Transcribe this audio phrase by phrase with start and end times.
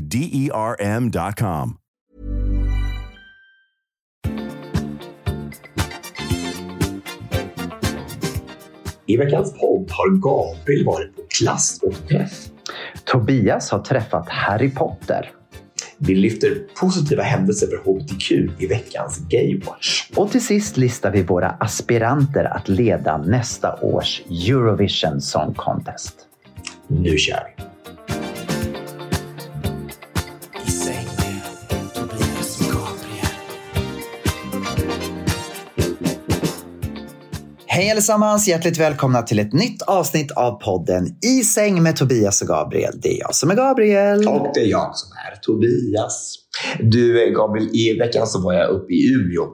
[0.00, 1.78] D E R M.com.
[9.06, 12.48] I veckans podd har Gabriel varit på klass och träff.
[13.04, 15.30] Tobias har träffat Harry Potter.
[15.98, 20.10] Vi lyfter positiva händelser för HBTQ i veckans Gaywatch.
[20.16, 26.16] Och till sist listar vi våra aspiranter att leda nästa års Eurovision Song Contest.
[26.86, 27.73] Nu kör vi!
[37.74, 38.48] Hej allesammans!
[38.48, 42.92] Hjärtligt välkomna till ett nytt avsnitt av podden I säng med Tobias och Gabriel.
[43.02, 44.28] Det är jag som är Gabriel.
[44.28, 46.34] Och det är jag som är Tobias.
[46.80, 49.44] Du eh, Gabriel, i veckan så var jag uppe i Umeå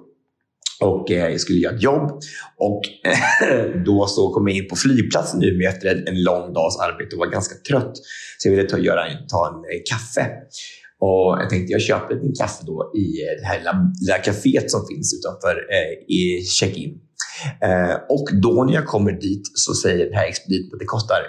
[0.81, 2.21] och eh, jag skulle göra ett jobb.
[2.59, 6.53] Och eh, då så kom jag in på flygplatsen i Umeå efter en, en lång
[6.53, 7.93] dags arbete och var ganska trött.
[8.39, 10.31] Så jag ville ta, göra en, ta en eh, kaffe.
[11.01, 13.07] Och jag tänkte jag köper en kaffe då i
[13.41, 16.95] det här lilla, lilla kaféet som finns utanför eh, i check-in.
[17.63, 21.23] Eh, och då när jag kommer dit så säger den här expediten att det kostar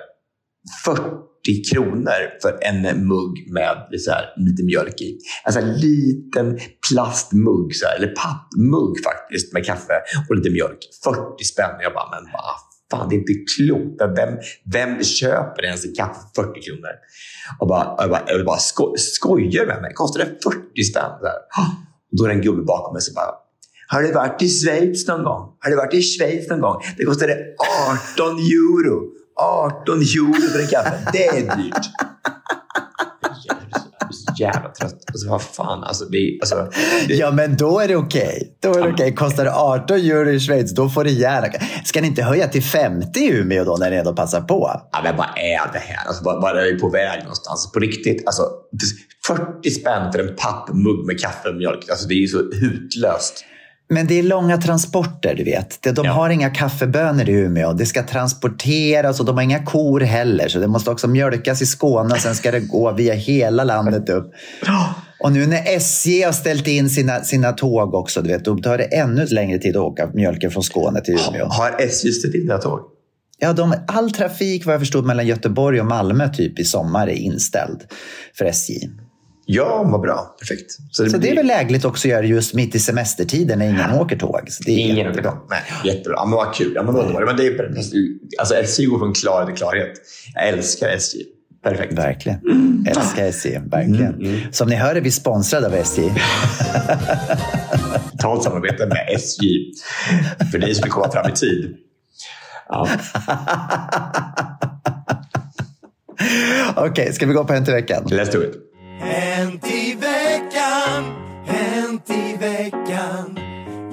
[0.85, 5.17] 40 kronor för en mugg med så här, lite mjölk i.
[5.43, 9.93] Alltså en liten plastmugg, så här, eller pappmugg faktiskt, med kaffe
[10.29, 10.79] och lite mjölk.
[11.03, 11.75] 40 spänn.
[11.81, 12.55] Jag bara, men vad
[12.91, 14.17] fan, det är inte klokt.
[14.17, 14.37] Vem,
[14.73, 16.93] vem köper ens en kaffe för 40 kronor?
[17.59, 19.93] Och bara, jag bara, jag bara sko, skojar med mig?
[19.93, 21.11] Kostar det 40 spänn?
[21.21, 21.41] Så här.
[22.17, 23.33] Då är det en gubbe bakom mig som bara,
[23.91, 25.41] har du varit i Schweiz någon gång?
[25.59, 26.81] Har du varit i Schweiz någon gång?
[26.97, 27.37] Det kostade
[28.15, 29.01] 18 euro.
[29.35, 31.09] 18 euro för en kaffe.
[31.13, 31.85] Det är dyrt.
[33.47, 33.57] Jag
[34.09, 35.03] är så jävla trött.
[35.07, 35.83] Alltså, vad fan.
[35.83, 36.69] Alltså, det, alltså,
[37.07, 37.13] det...
[37.13, 38.57] Ja, men då är det okej.
[38.61, 39.15] Då är det okej.
[39.15, 41.47] Kostar det 18 euro i Schweiz, då får det gärna...
[41.85, 44.81] Ska ni inte höja till 50 i Umeå då, när ni ändå passar på?
[44.91, 46.07] Ja, men vad är det här?
[46.07, 47.71] Alltså, vad, vad är vi på väg någonstans?
[47.71, 48.27] På riktigt.
[48.27, 48.43] Alltså,
[49.27, 51.89] 40 spänn för en pappmugg med kaffe och mjölk.
[51.89, 53.45] Alltså, det är ju så hutlöst.
[53.93, 55.83] Men det är långa transporter, du vet.
[55.95, 56.11] De Ja.
[56.11, 57.73] har inga kaffebönor i Umeå.
[57.73, 60.47] Det ska transporteras och de har inga kor heller.
[60.47, 64.09] Så det måste också mjölkas i Skåne och sen ska det gå via hela landet
[64.09, 64.31] upp.
[65.23, 68.77] Och nu när SJ har ställt in sina, sina tåg också, du vet, då tar
[68.77, 71.45] det ännu längre tid att åka mjölken från Skåne till Umeå.
[71.45, 72.79] Har SJ ställt in tåg?
[73.39, 77.11] Ja, de, all trafik vad jag förstod mellan Göteborg och Malmö typ i sommar är
[77.15, 77.81] inställd
[78.37, 78.89] för SJ.
[79.45, 80.35] Ja, vad bra.
[80.39, 80.71] Perfekt.
[80.91, 84.17] Så det är väl lägligt också att göra just mitt i semestertiden när ingen åker
[84.17, 84.41] tåg.
[84.49, 85.37] Så det är Ingen jättebra.
[85.49, 86.13] Nej, jättebra.
[86.17, 86.71] Ja, men vad kul.
[86.75, 87.25] Ja, men underbart.
[87.25, 87.71] Men det är,
[88.39, 89.91] alltså, SJ går från klarhet till klarhet.
[90.33, 91.17] Jag älskar SJ.
[91.63, 91.93] Perfekt.
[91.93, 92.39] Verkligen.
[92.87, 93.59] Älskar SJ.
[93.65, 94.41] Verkligen.
[94.51, 96.01] Som ni hör är vi sponsrade av SJ.
[98.11, 99.45] Totalt samarbete med SJ.
[100.51, 101.75] För dig som vill komma fram i tid.
[102.69, 102.89] Ja.
[106.75, 108.03] Okej, ska vi gå på Hänt i veckan?
[108.05, 108.70] Let's do it.
[109.01, 111.03] Hänt i veckan,
[111.45, 113.39] hänt i veckan.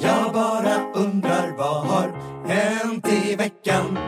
[0.00, 2.12] Jag bara undrar vad har
[2.48, 3.98] hänt i veckan?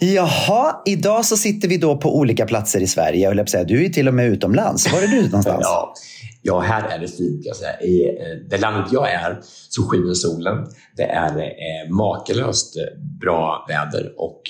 [0.00, 3.20] Jaha, idag så sitter vi då på olika platser i Sverige.
[3.20, 4.92] Jag höll säga, du är till och med utomlands.
[4.92, 5.60] Var är du någonstans?
[5.62, 5.94] Ja.
[6.42, 7.40] Ja, här är det fint.
[7.44, 7.80] Jag säga.
[7.80, 9.38] I eh, det landet jag är
[9.68, 10.66] så skiner solen.
[10.96, 12.82] Det är eh, makalöst eh,
[13.20, 14.42] bra väder och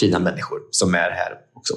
[0.00, 1.74] fina människor som är här också.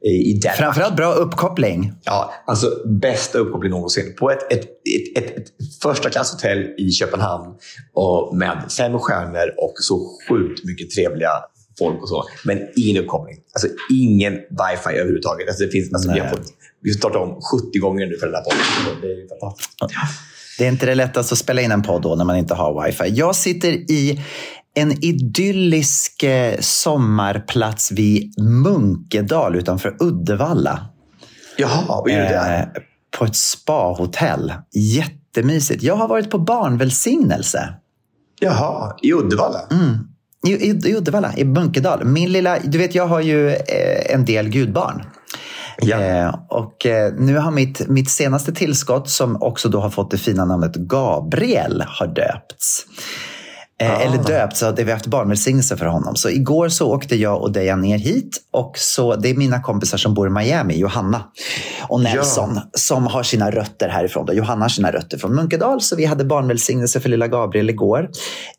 [0.00, 0.58] I, i Danmark.
[0.58, 1.92] Framförallt bra uppkoppling.
[2.04, 4.14] Ja, alltså bästa uppkoppling någonsin.
[4.18, 5.52] På ett, ett, ett, ett, ett
[5.82, 7.54] första klasshotell i Köpenhamn
[7.94, 11.30] och med fem stjärnor och så sjukt mycket trevliga
[11.78, 12.24] folk och så.
[12.44, 13.36] Men ingen uppkoppling.
[13.52, 15.48] Alltså ingen wifi överhuvudtaget.
[15.48, 18.34] Alltså, det finns, alltså, vi har fått vi startat om 70 gånger nu för den
[18.34, 19.00] här podden.
[19.00, 19.70] Det är fantastiskt.
[20.58, 22.84] Det är inte det lättaste att spela in en podd då när man inte har
[22.84, 23.04] wifi.
[23.08, 24.20] Jag sitter i
[24.74, 30.86] en idyllisk eh, sommarplats vid Munkedal utanför Uddevalla.
[31.56, 32.60] Jaha, vad gör du där?
[32.60, 32.82] Eh,
[33.18, 34.52] på ett spahotell.
[34.72, 35.82] Jättemysigt.
[35.82, 37.74] Jag har varit på barnvälsignelse.
[38.40, 39.60] Jaha, i Uddevalla?
[39.70, 39.98] Mm.
[40.46, 42.04] I, i, I Uddevalla, i Munkedal.
[42.04, 45.04] Min lilla, du vet, jag har ju eh, en del gudbarn.
[45.82, 46.00] Ja.
[46.00, 50.18] Eh, och eh, nu har mitt, mitt senaste tillskott, som också då har fått det
[50.18, 52.86] fina namnet Gabriel, har döpts.
[53.80, 54.00] Eh, Ah.
[54.00, 56.16] Eller döpts, så det vi haft barnvälsignelse för honom.
[56.16, 58.38] Så igår så åkte jag och Dejan ner hit.
[58.52, 61.22] Och så, det är mina kompisar som bor i Miami, Johanna
[61.88, 64.26] och Nelson, som har sina rötter härifrån.
[64.26, 64.32] Då.
[64.32, 68.10] Johanna har sina rötter från Munkedal, så vi hade barnvälsignelse för lilla Gabriel igår.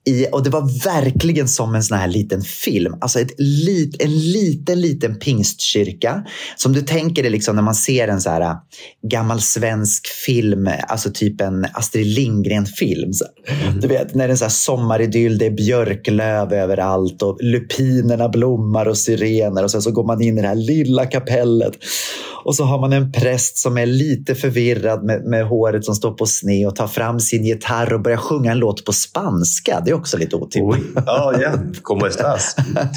[0.08, 2.96] I, och det var verkligen som en sån här liten film.
[3.02, 6.24] Alltså ett lit, en liten, liten pingstkyrka.
[6.56, 8.56] Som du tänker dig liksom när man ser en så här äh,
[9.12, 13.14] gammal svensk film, alltså typ en Astrid Lindgren-film.
[13.14, 13.26] Så-
[13.82, 14.50] Du vet, när det är en så här
[15.12, 20.22] sommaridyll, det är björklöv överallt och lupinerna blommar och syrener och sen så går man
[20.22, 21.74] in i det här lilla kapellet.
[22.44, 26.12] Och så har man en präst som är lite förvirrad med, med håret som står
[26.12, 29.82] på sne och tar fram sin gitarr och börjar sjunga en låt på spanska.
[29.86, 31.04] Det är också lite otippat.
[31.06, 31.76] Ja, igen.
[31.82, 32.56] Como estás?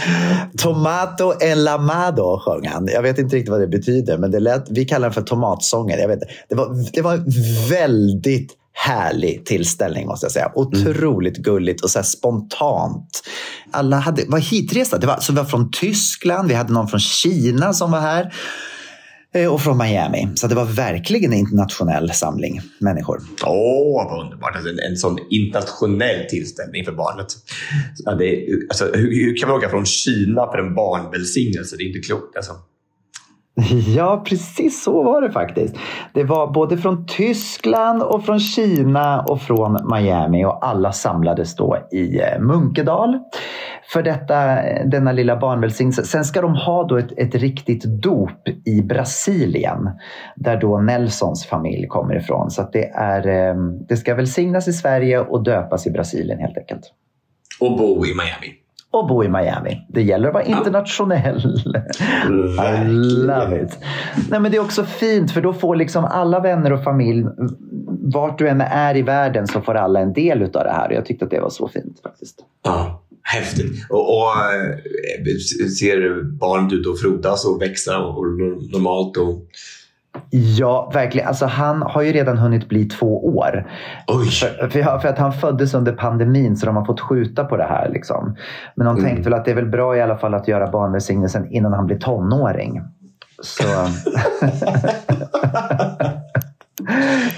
[0.58, 2.88] Tomato enlamado sjöng han.
[2.93, 5.99] Jag vet inte riktigt vad det betyder, men det lät, vi kallar den för tomatsången.
[5.99, 7.25] Jag vet, det, var, det var
[7.70, 10.53] väldigt härlig tillställning måste jag säga.
[10.55, 13.23] Otroligt gulligt och så här spontant.
[13.71, 14.99] Alla hade, var hitresta.
[14.99, 18.35] Det var, så vi var från Tyskland, vi hade någon från Kina som var här
[19.35, 20.29] eh, och från Miami.
[20.35, 23.21] Så det var verkligen en internationell samling människor.
[23.44, 24.56] Åh, vad underbart.
[24.56, 27.26] Alltså, en, en sån internationell tillställning för barnet.
[28.05, 31.76] Ja, det, alltså, hur, hur kan man åka från Kina för en barnvälsignelse?
[31.76, 32.37] Det är inte klokt.
[32.37, 32.53] Alltså.
[33.96, 35.76] Ja, precis så var det faktiskt.
[36.12, 41.78] Det var både från Tyskland och från Kina och från Miami och alla samlades då
[41.92, 43.18] i eh, Munkedal
[43.92, 46.04] för detta, eh, denna lilla barnvälsignelse.
[46.04, 49.90] Sen ska de ha då ett, ett riktigt dop i Brasilien
[50.36, 52.50] där då Nelsons familj kommer ifrån.
[52.50, 53.56] Så att det, är, eh,
[53.88, 56.92] det ska välsignas i Sverige och döpas i Brasilien helt enkelt.
[57.60, 58.63] Och bo i Miami.
[58.94, 59.87] Och bo i Miami.
[59.88, 61.56] Det gäller att vara internationell.
[62.26, 62.85] I
[63.26, 63.79] love it.
[64.31, 67.26] Nej, men det är också fint för då får liksom alla vänner och familj,
[68.14, 70.91] vart du än är i världen så får alla en del av det här.
[70.91, 72.38] Jag tyckte att det var så fint faktiskt.
[72.64, 73.87] Ja, häftigt.
[73.91, 78.26] Och, och eh, ser barnet ut att frodas och växa och, och
[78.73, 79.17] normalt?
[79.17, 79.47] Och...
[80.31, 81.28] Ja, verkligen.
[81.28, 83.70] Alltså, han har ju redan hunnit bli två år.
[84.06, 84.31] Oj!
[84.31, 87.64] För, för, för att han föddes under pandemin så de har fått skjuta på det
[87.64, 87.88] här.
[87.88, 88.37] Liksom.
[88.76, 91.52] Men de tänkte väl att det är väl bra i alla fall att göra barnvälsignelsen
[91.52, 92.81] innan han blir tonåring.
[93.43, 93.64] Så...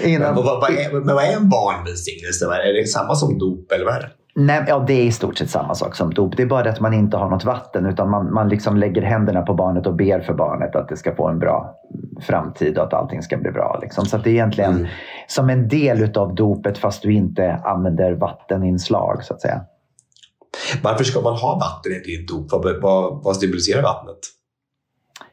[0.03, 0.37] innan...
[0.37, 2.45] Och vad, vad, är, men vad är en barnvälsignelse?
[2.45, 4.09] Är det samma som dop eller vad är det?
[4.39, 6.37] Nej, ja, det är i stort sett samma sak som dop.
[6.37, 9.01] Det är bara det att man inte har något vatten utan man, man liksom lägger
[9.01, 11.75] händerna på barnet och ber för barnet att det ska få en bra
[12.21, 13.79] framtid och att allting ska bli bra.
[13.81, 14.05] Liksom.
[14.05, 14.87] Så det är egentligen Mm.
[15.27, 19.61] som en del av dopet fast du inte använder vatteninslag så att säga.
[20.83, 22.51] Varför ska man ha vatten i ett dop?
[22.51, 24.19] Vad, vad, vad symboliserar vattnet?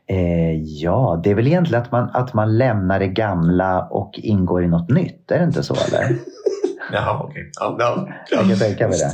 [0.06, 4.64] Eh, ja, det är väl egentligen att man, att man lämnar det gamla och ingår
[4.64, 5.30] i något nytt.
[5.30, 5.74] Är det inte så?
[5.74, 6.16] Eller?
[6.94, 7.50] Jaha, okej.
[7.60, 8.36] Ja, ja, ja.
[8.36, 9.10] Jag kan tänka mig det.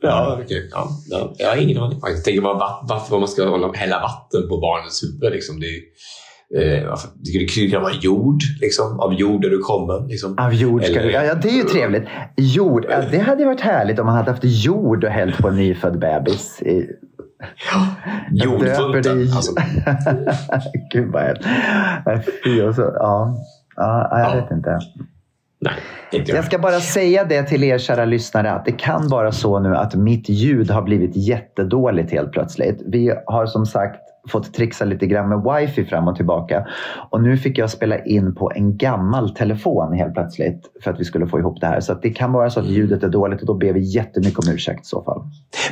[0.00, 0.68] Ja, okej.
[0.72, 1.32] Ja, ja.
[1.38, 2.24] Jag har ingen aning faktiskt.
[2.24, 5.32] Tänker man va- varför man ska hålla, hälla vatten på barnets huvud.
[5.32, 5.60] Liksom.
[5.60, 6.98] Det, är, eh,
[7.58, 8.40] det kan vara jord.
[8.60, 9.00] Liksom.
[9.00, 10.06] Av jord är du kommen.
[10.08, 10.38] Liksom.
[10.38, 12.04] Av jord ska Eller- du, ja, ja, det är ju trevligt.
[12.36, 15.48] Jord, ja, det hade ju varit härligt om man hade haft jord och hällt på
[15.48, 16.62] en nyfödd bebis.
[16.62, 16.86] I,
[18.30, 19.18] Jag döper Jordfunten.
[19.18, 19.30] dig.
[19.36, 19.52] Alltså,
[20.92, 21.48] Gud vad hemskt.
[22.44, 23.36] Ja.
[23.76, 24.40] Ja, jag Ja.
[24.40, 24.78] vet inte
[25.64, 25.74] nej,
[26.12, 26.38] inte jag.
[26.38, 29.76] Jag ska bara säga det till er kära lyssnare att det kan vara så nu
[29.76, 32.82] att mitt ljud har blivit jättedåligt helt plötsligt.
[32.86, 36.66] Vi har som sagt fått trixa lite grann med wifi fram och tillbaka.
[37.10, 41.04] Och nu fick jag spela in på en gammal telefon helt plötsligt för att vi
[41.04, 41.80] skulle få ihop det här.
[41.80, 44.54] Så det kan vara så att ljudet är dåligt och då ber vi jättemycket om
[44.54, 45.22] ursäkt i så fall.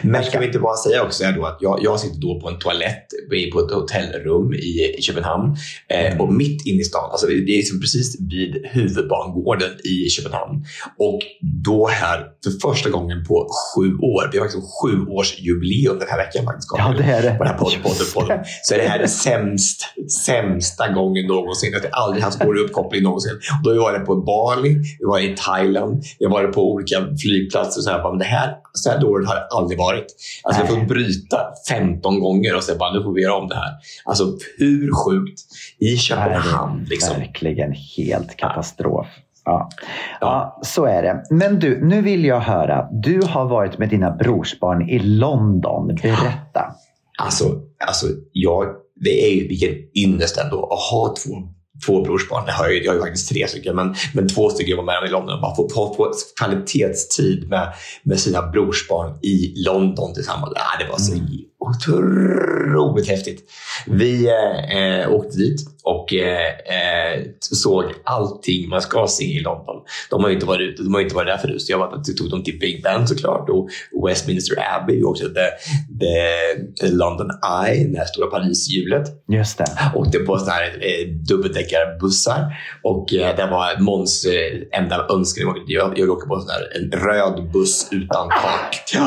[0.03, 2.59] Men ska vi inte bara säga också då att jag, jag sitter då på en
[2.59, 3.07] toalett
[3.53, 5.57] på ett hotellrum i, i Köpenhamn
[5.89, 7.11] eh, och mitt inne i stan.
[7.11, 10.65] Alltså det är liksom precis vid huvudbangården i Köpenhamn.
[10.99, 11.21] Och
[11.65, 16.09] då här för första gången på sju år, vi har faktiskt sju års jubileum den
[16.09, 16.69] här veckan faktiskt.
[16.79, 17.35] Ja, det är det.
[17.39, 18.42] På den här podden, podden, podden.
[18.63, 19.83] Så det här är den sämst,
[20.27, 21.77] sämsta gången någonsin.
[21.77, 23.33] Att jag aldrig haft dålig uppkoppling någonsin.
[23.33, 26.73] Och då har vi varit på Bali, vi var i Thailand, vi har varit på
[26.73, 27.81] olika flygplatser.
[27.81, 30.07] Och så här, men det här, så här dåligt har det aldrig varit.
[30.43, 33.49] Alltså, vi har fått bryta 15 gånger och säga bara nu får vi göra om
[33.49, 33.73] det här.
[34.05, 34.25] Alltså
[34.59, 35.41] hur sjukt?
[35.79, 36.87] I Köpenhamn.
[36.91, 37.19] Liksom.
[37.19, 39.07] Verkligen helt katastrof.
[39.45, 39.69] Ja.
[40.21, 41.25] ja, så är det.
[41.31, 42.89] Men du, nu vill jag höra.
[42.93, 45.87] Du har varit med dina brorsbarn i London.
[46.03, 46.75] Berätta.
[47.19, 47.45] Alltså,
[47.87, 48.67] alltså jag,
[49.01, 51.35] det är ju vilken ynnest ändå att ha två
[51.87, 52.45] två brorsbarn.
[52.47, 55.09] Jag har ju, jag har ju faktiskt tre stycken, men, men två stycken var med
[55.09, 55.41] i London.
[55.41, 60.53] Bara få, få, få kvalitetstid med, med sina brorsbarn i London tillsammans.
[60.57, 61.27] Ah, det var så mm.
[61.63, 63.51] Otroligt häftigt.
[63.87, 69.77] Vi eh, åkte dit och eh, såg allting man ska se i London.
[70.11, 71.63] De har inte varit ute, de har inte varit där förut.
[71.63, 73.69] Så jag var, tog dem till Big Ben såklart och
[74.09, 75.49] Westminster Abbey och också the,
[76.81, 77.31] the London
[77.67, 79.09] Eye, det här stora Parishjulet.
[79.29, 79.67] Just det.
[79.95, 85.55] Åkte på sådana här eh, dubbeldäckarbussar och eh, det var Måns eh, enda önskan.
[85.67, 88.99] Jag, jag åka på sån här, en röd buss utan tak.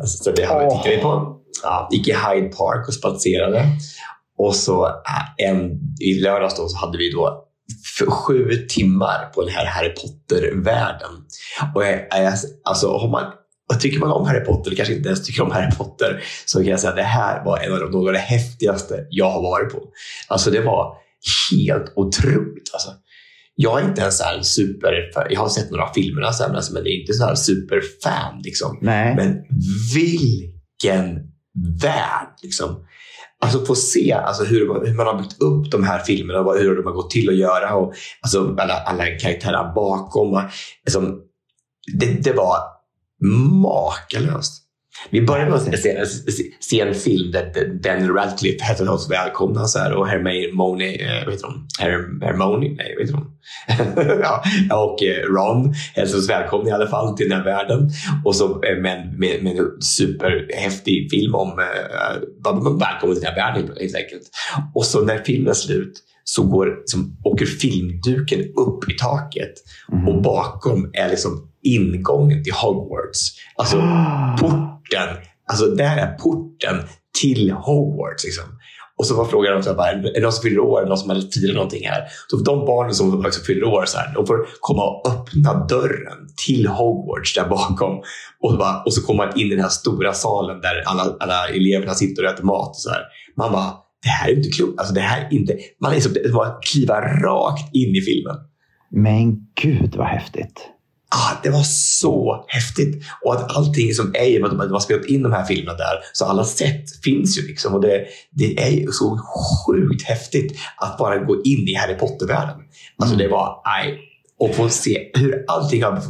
[0.00, 1.39] Alltså, så det tittade vi på.
[1.62, 3.66] Ja, gick i Hyde Park och spatserade.
[4.38, 7.46] Och så äh, en, i lördags då, så hade vi då
[8.08, 11.10] sju timmar på den här Harry Potter-världen.
[11.74, 13.32] Och jag, jag, alltså, har man,
[13.80, 16.68] tycker man om Harry Potter, eller kanske inte ens tycker om Harry Potter, så kan
[16.68, 19.42] jag säga att det här var en av de, något av det häftigaste jag har
[19.42, 19.82] varit på.
[20.28, 20.94] Alltså det var
[21.50, 22.70] helt otroligt.
[22.72, 22.90] Alltså.
[23.54, 25.10] Jag är inte ens en super...
[25.30, 28.40] Jag har sett några filmer, alltså, men det är inte så här superfan.
[28.44, 28.78] Liksom.
[28.82, 29.14] Nej.
[29.16, 29.36] Men
[29.94, 31.29] vilken
[31.82, 32.28] värld!
[32.42, 32.86] Liksom.
[33.42, 36.76] Alltså få se alltså, hur, hur, man har byggt upp de här filmerna och hur
[36.76, 37.74] de har gått till att göra.
[37.74, 40.42] Och, alltså, alla, alla karaktärer bakom.
[40.84, 41.20] Liksom,
[42.00, 42.58] det, det var
[43.62, 44.69] makalöst.
[45.10, 46.06] Vi började med att se,
[46.60, 51.34] se, en film där Daniel Radcliffe hälsade oss välkomna så här, och Hermione, eh, vad
[51.34, 51.66] heter de?
[51.78, 52.74] Her, Hermione?
[52.76, 54.20] Nej, vad heter de?
[54.22, 54.42] ja,
[54.84, 57.90] och eh, Ron hälsade oss välkomna i alla fall till den här världen.
[58.24, 63.52] Och så eh, med, med, med en superhäftig film om eh, välkommen till den här
[63.52, 64.22] världen helt enkelt.
[64.74, 65.92] Och så när filmen är slut
[66.24, 69.52] så går, liksom, åker filmduken upp i taket
[69.92, 70.08] mm.
[70.08, 73.18] och bakom är liksom ingången till Hogwarts.
[73.56, 73.76] Alltså
[74.40, 75.16] porten.
[75.50, 76.76] Alltså där är porten
[77.20, 78.24] till Hogwarts.
[78.24, 78.44] Liksom.
[79.00, 80.98] Och så var frågan om så bara, är det någon som fyller år, det någon
[80.98, 82.02] som hade firat någonting här?
[82.28, 86.18] Så de barnen som liksom fyller år, så här, de får komma och öppna dörren
[86.46, 88.02] till Hogwarts där bakom.
[88.40, 91.48] Och, bara, och så kommer man in i den här stora salen där alla, alla
[91.48, 92.68] eleverna sitter och äter mat.
[92.68, 93.02] Och så här.
[93.36, 94.78] Man bara, det här är inte klokt.
[94.78, 98.36] Alltså, det här är inte, man är som att kliva rakt in i filmen.
[98.90, 100.68] Men gud vad häftigt.
[101.14, 103.04] Ah, det var så häftigt.
[103.24, 105.98] Och att allting som är i att de har spelat in de här filmerna där,
[106.12, 107.46] så alla sätt finns ju.
[107.46, 107.74] Liksom.
[107.74, 109.20] Och det, det är ju så
[109.66, 112.56] sjukt häftigt att bara gå in i Harry Potter-världen.
[112.98, 113.26] Alltså mm.
[113.26, 113.98] det var, aj,
[114.40, 116.02] och få se hur allting har,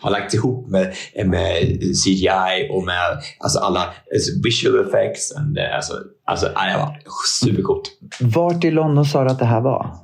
[0.00, 0.94] har lagts ihop med,
[1.26, 3.80] med CGI och med alltså alla
[4.12, 5.32] alltså visual effects.
[5.36, 5.94] And, alltså,
[6.26, 6.98] alltså, det var
[7.40, 7.90] supercoolt.
[8.20, 9.96] Vart i London sa du att det här var?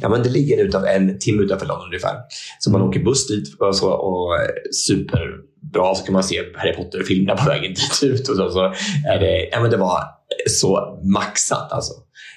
[0.00, 2.16] Ja, men det ligger utav en timme utanför London ungefär.
[2.58, 4.30] Så man åker buss dit och, så, och
[4.86, 8.28] superbra så kan man se Harry Potter-filmerna på vägen dit ut.
[8.28, 8.64] Och så, så
[9.08, 9.98] är det, ja, men det var
[10.48, 11.92] så maxat alltså.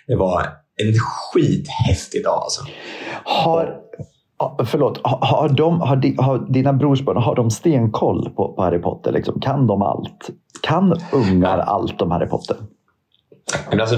[0.08, 0.42] Det var
[0.84, 2.62] en skithäftig dag alltså.
[3.24, 3.80] Har,
[4.66, 9.12] förlåt, har, de, har, di, har dina brorsbarn har de stenkoll på, på Harry Potter?
[9.12, 9.40] Liksom?
[9.40, 10.30] Kan de allt?
[10.62, 12.58] Kan ungar allt om Harry Potter?
[13.70, 13.96] Men alltså,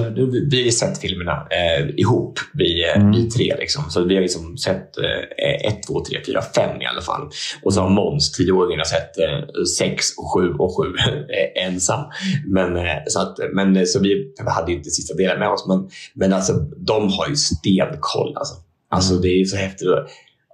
[0.49, 3.11] vi har ju sett filmerna eh, ihop, vi, eh, mm.
[3.11, 3.55] vi tre.
[3.59, 3.83] Liksom.
[3.89, 7.29] Så vi har liksom sett eh, ett, två, tre, fyra, fem i alla fall.
[7.63, 12.05] Och så har Måns, tioåringen, sett eh, sex, och sju och sju eh, ensam.
[12.47, 15.89] Men, eh, så, att, men, så vi, vi hade inte sista delen med oss, men,
[16.13, 18.33] men alltså, de har ju stenkoll.
[18.35, 18.55] Alltså.
[18.89, 19.21] Alltså, mm.
[19.21, 19.87] Det är så häftigt.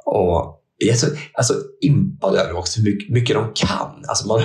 [0.05, 4.05] Och, jag är så alltså, impad över också hur mycket, mycket de kan.
[4.07, 4.41] Alltså man,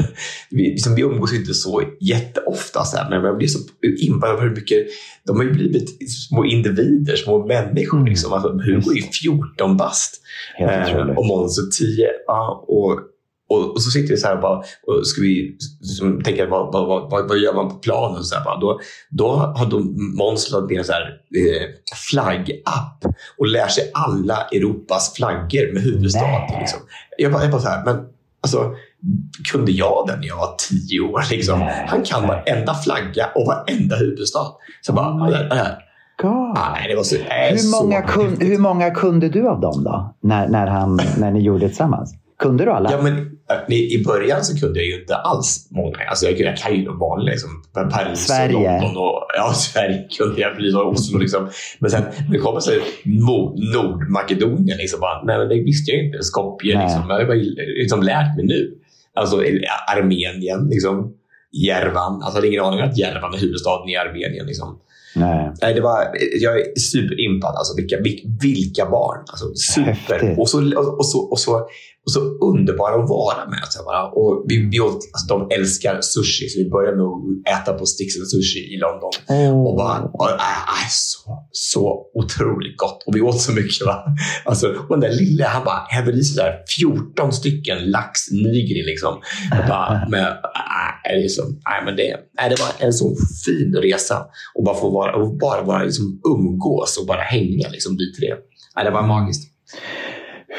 [0.50, 3.58] vi, liksom, vi umgås inte så jätteofta, så här, men jag blir så
[4.00, 4.86] impad över hur mycket
[5.26, 7.98] de har blivit små individer, små människor.
[7.98, 8.08] Mm.
[8.08, 8.32] Liksom.
[8.32, 10.20] Alltså, Hugo är 14 bast
[10.58, 12.08] eh, och Måns är 10.
[12.26, 13.00] Ja, och
[13.48, 16.72] och, och så sitter vi så här och, bara, och ska vi liksom, tänka vad,
[16.72, 18.24] vad, vad, vad, gör man på planen?
[18.24, 21.02] Så här, bara, då, då har de Måns laddat ner en så här,
[21.36, 21.68] eh,
[22.10, 23.04] flaggapp
[23.38, 26.58] och lär sig alla Europas flaggor med huvudstad.
[26.60, 26.80] Liksom.
[27.18, 27.96] Jag bara, jag bara så här, men
[28.42, 28.74] alltså,
[29.52, 31.22] kunde jag den när jag var tio år?
[31.30, 31.68] Liksom.
[31.86, 34.46] Han kan varenda flagga och varenda huvudstad.
[34.80, 35.78] Så jag bara, det här,
[36.22, 36.58] God.
[36.58, 39.60] ah, nej, det var så, nej, Hur många, så kun, hur många kunde du av
[39.60, 40.14] dem då?
[40.20, 42.14] När, när, han, när ni gjorde det tillsammans?
[42.38, 42.92] Kunde du alla?
[42.92, 43.24] Ja, men äh,
[43.68, 45.96] i början så kunde jag ju inte alls många.
[46.08, 48.56] Alltså jag, jag kan ju de vanliga, liksom, Paris Sverige.
[48.56, 48.96] och London.
[48.96, 51.18] Och, ja, Sverige kunde jag, precis och Oslo.
[51.18, 51.48] Liksom.
[51.78, 52.02] Men sen
[52.32, 52.70] det kommer så
[53.74, 56.22] Nordmakedonien, liksom, bara, nej, men det visste jag inte.
[56.22, 56.84] Skopje, Nej.
[56.84, 57.34] liksom, jag har bara
[57.82, 58.74] liksom lärt mig nu.
[59.14, 59.36] Alltså
[59.96, 61.14] Armenien, liksom,
[61.52, 62.12] Järvan.
[62.22, 64.46] Alltså, jag hade ingen aning om att Järvan är huvudstaden i Armenien.
[64.46, 64.78] Liksom.
[65.16, 65.50] Nej.
[65.62, 65.98] Nej, det var,
[66.40, 67.54] jag är superimpad.
[67.56, 69.18] Alltså, vilka, vil- vilka barn.
[69.28, 69.92] Alltså, super.
[70.12, 70.38] Häftigt.
[70.38, 70.58] Och så,
[70.98, 71.66] och, så, och, så,
[72.08, 73.64] och så underbara att vara med.
[73.68, 74.02] Så bara.
[74.18, 77.86] Och vi, vi åt, alltså, de älskar sushi, så vi började med att äta på
[77.86, 79.10] Sticks Sushi i London.
[79.66, 81.82] Och bara, och, äh, äh, så, så
[82.14, 83.02] otroligt gott.
[83.06, 83.86] Och vi åt så mycket.
[83.86, 84.04] Va?
[84.44, 88.82] Alltså, och den där lilla, han bara hävde i sig där 14 stycken lax nigri.
[88.86, 89.14] Liksom.
[89.58, 93.74] Och bara, med, äh, det, så, nej, men det, nej, det var en så fin
[93.82, 94.26] resa.
[94.54, 98.34] Och bara få vara, och bara vara liksom, umgås och bara hänga liksom, vi tre.
[98.76, 99.44] Nej, det var magiskt.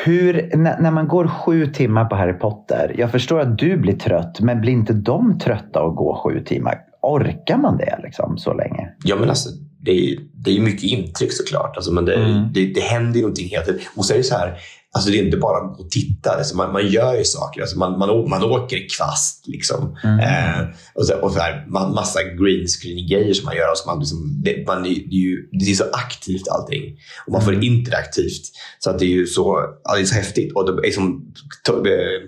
[0.05, 3.93] Hur, när, när man går sju timmar på Harry Potter, jag förstår att du blir
[3.97, 6.75] trött, men blir inte de trötta att gå sju timmar?
[7.01, 8.89] Orkar man det liksom, så länge?
[9.03, 9.49] Ja, men alltså,
[9.81, 11.75] det är, det är mycket intryck såklart.
[11.75, 12.53] Alltså, men det, Mm.
[12.53, 13.49] det, det händer ju någonting.
[13.95, 14.57] Och så är det så här,
[14.95, 16.29] alltså, det är inte bara att gå och titta.
[16.29, 17.61] Alltså, man, man gör ju saker.
[17.61, 19.47] Alltså, man, man, man åker kvast.
[19.47, 19.97] Liksom.
[20.03, 20.19] Mm.
[20.19, 23.67] Eh, och så, och så här, man, massa green screen-grejer som man gör.
[23.67, 26.83] Alltså, man, liksom, det, man, är ju, det är så aktivt allting.
[27.25, 27.61] Och man får Mm.
[27.61, 28.41] det interaktivt.
[28.79, 30.53] Så att det är ju så, ja, det är så häftigt.
[30.55, 31.33] Och det är som
[31.67, 32.19] to- eh,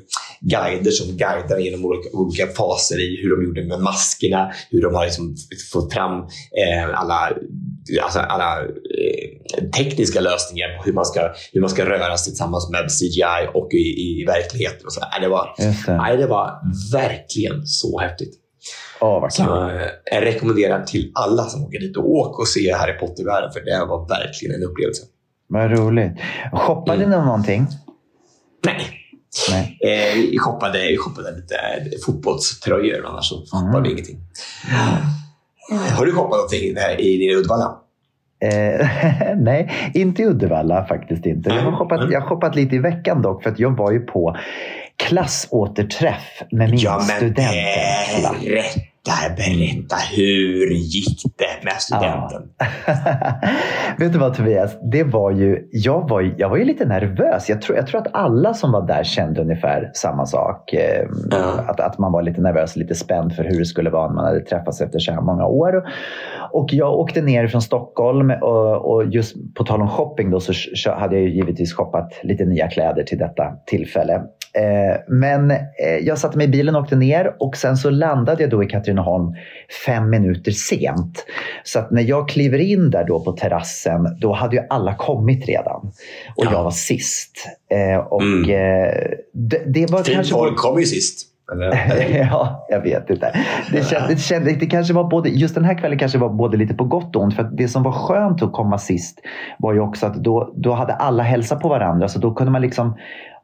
[0.41, 4.95] guider som guidar genom olika, olika faser i hur de gjorde med maskerna, hur de
[4.95, 5.35] har liksom
[5.73, 6.19] fått fram
[6.61, 7.33] eh, alla,
[8.03, 12.69] alltså alla eh, tekniska lösningar på hur man, ska, hur man ska röra sig tillsammans
[12.71, 14.85] med CGI och i, i verkligheten.
[14.85, 15.01] Och så.
[15.21, 16.17] Det, var, det.
[16.17, 16.59] det var
[16.93, 18.33] verkligen så häftigt.
[19.21, 19.31] Kul.
[19.31, 23.51] Så, eh, jag rekommenderar till alla som åker dit och åk och se Harry Potter-världen
[23.53, 25.03] för det var verkligen en upplevelse.
[25.47, 26.11] Vad roligt.
[26.53, 27.19] Shoppade Mm.
[27.19, 27.67] ni någonting?
[28.65, 29.00] Nej.
[29.79, 31.55] Eh, shoppade, shoppade lite
[32.05, 34.17] fotbollströjor, annars så shoppade vi ingenting.
[35.97, 37.77] Har du shoppat någonting där i din Uddevalla?
[38.43, 38.87] Eh,
[39.37, 41.49] nej, inte i Uddevalla faktiskt inte.
[41.49, 43.99] Jag har, shoppat, jag har shoppat lite i veckan dock, för att jag var ju
[43.99, 44.35] på
[45.07, 46.79] klassåterträff med min
[47.17, 48.41] studentklass.
[48.41, 49.95] berätta, berätta.
[50.15, 52.41] Hur gick det med studenten?
[53.97, 54.77] Vet du vad Tobias?
[54.91, 57.49] Det var ju, jag, var, ju- jag var ju lite nervös.
[57.49, 60.73] Jag tror, jag tror att alla som var där kände ungefär samma sak.
[60.73, 61.63] Eh, Ja.
[61.67, 64.25] Att, att man var lite nervös, lite spänd för hur det skulle vara när man
[64.25, 65.83] hade träffats efter så här många år.
[66.51, 70.91] Och jag åkte ner från Stockholm och, och just på tal om shopping då så
[70.91, 74.21] hade jag ju givetvis shoppat lite nya kläder till detta tillfälle.
[74.53, 75.57] Eh, men eh,
[76.01, 78.67] jag satte mig i bilen och åkte ner och sen så landade jag då i
[78.67, 79.33] Katrineholm
[79.85, 81.25] fem minuter sent.
[81.63, 85.47] Så att när jag kliver in där då på terrassen, då hade ju alla kommit
[85.47, 85.91] redan.
[86.35, 86.51] Och Ja.
[86.51, 87.31] jag var sist.
[87.71, 88.43] Eh, och Mm.
[89.33, 90.33] det, det var Fint kanske...
[90.33, 91.27] folk kom ju sist.
[92.13, 93.33] Ja, jag vet inte.
[93.71, 96.57] Det, kände, det, kände, det kanske var både, just den här kvällen kanske var både
[96.57, 97.35] lite på gott och ont.
[97.35, 99.19] För att det som var skönt att komma sist
[99.59, 102.07] var ju också att då, då hade alla hälsat på varandra.
[102.07, 102.97] Så då kunde man liksom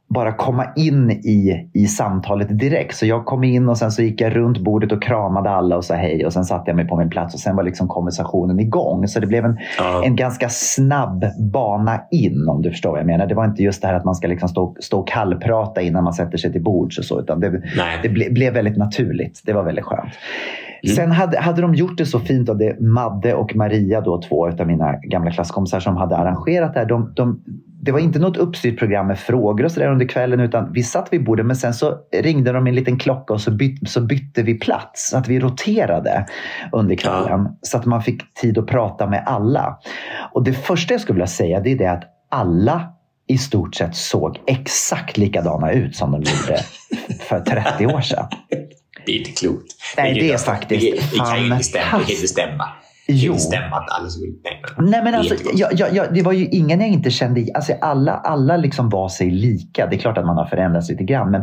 [0.09, 2.95] bara komma in i, i samtalet direkt.
[2.95, 5.85] Så jag kom in och sen så gick jag runt bordet och kramade alla och
[5.85, 6.25] sa hej.
[6.25, 9.07] Och sen satte jag mig på min plats och sen var liksom konversationen igång.
[9.07, 10.03] Så det blev en, Ja.
[10.05, 13.27] en ganska snabb bana in om du förstår vad jag menar.
[13.27, 16.03] Det var inte just det här att man ska liksom stå, stå och kallprata innan
[16.03, 17.19] man sätter sig till bords och så.
[17.19, 17.61] Utan det,
[18.03, 19.41] det ble, blev väldigt naturligt.
[19.45, 20.13] Det var väldigt skönt.
[20.95, 24.47] Sen hade, hade de gjort det så fint av det Madde och Maria, då, två
[24.47, 26.85] av mina gamla klasskompisar som hade arrangerat det här.
[26.85, 27.43] De, de,
[27.81, 30.83] det var inte något uppstyrt program med frågor och så där under kvällen utan vi
[30.83, 34.01] satt vid bordet men sen så ringde de en liten klocka och så, byt, så
[34.01, 35.09] bytte vi plats.
[35.09, 36.25] Så att vi roterade
[36.71, 39.77] under kvällen så att man fick tid att prata med alla.
[40.31, 42.93] Och det första jag skulle vilja säga det är det att alla
[43.27, 46.59] i stort sett såg exakt likadana ut som de gjorde
[47.19, 48.25] för 30 år sedan.
[49.07, 49.73] Det är inte klokt.
[49.97, 51.85] Nej, det är faktiskt Det, det kan ju inte stämma.
[51.85, 52.63] Det kan inte stämma.
[53.07, 53.31] Det Jo.
[53.31, 54.31] inte stämma att alla skulle...
[54.43, 56.89] Nej, men, Nej men det är alltså, jag, jag, jag, det var ju ingen jag
[56.89, 59.87] inte kände alltså alla, alla liksom var sig lika.
[59.87, 61.41] Det är klart att man har förändrats lite grann men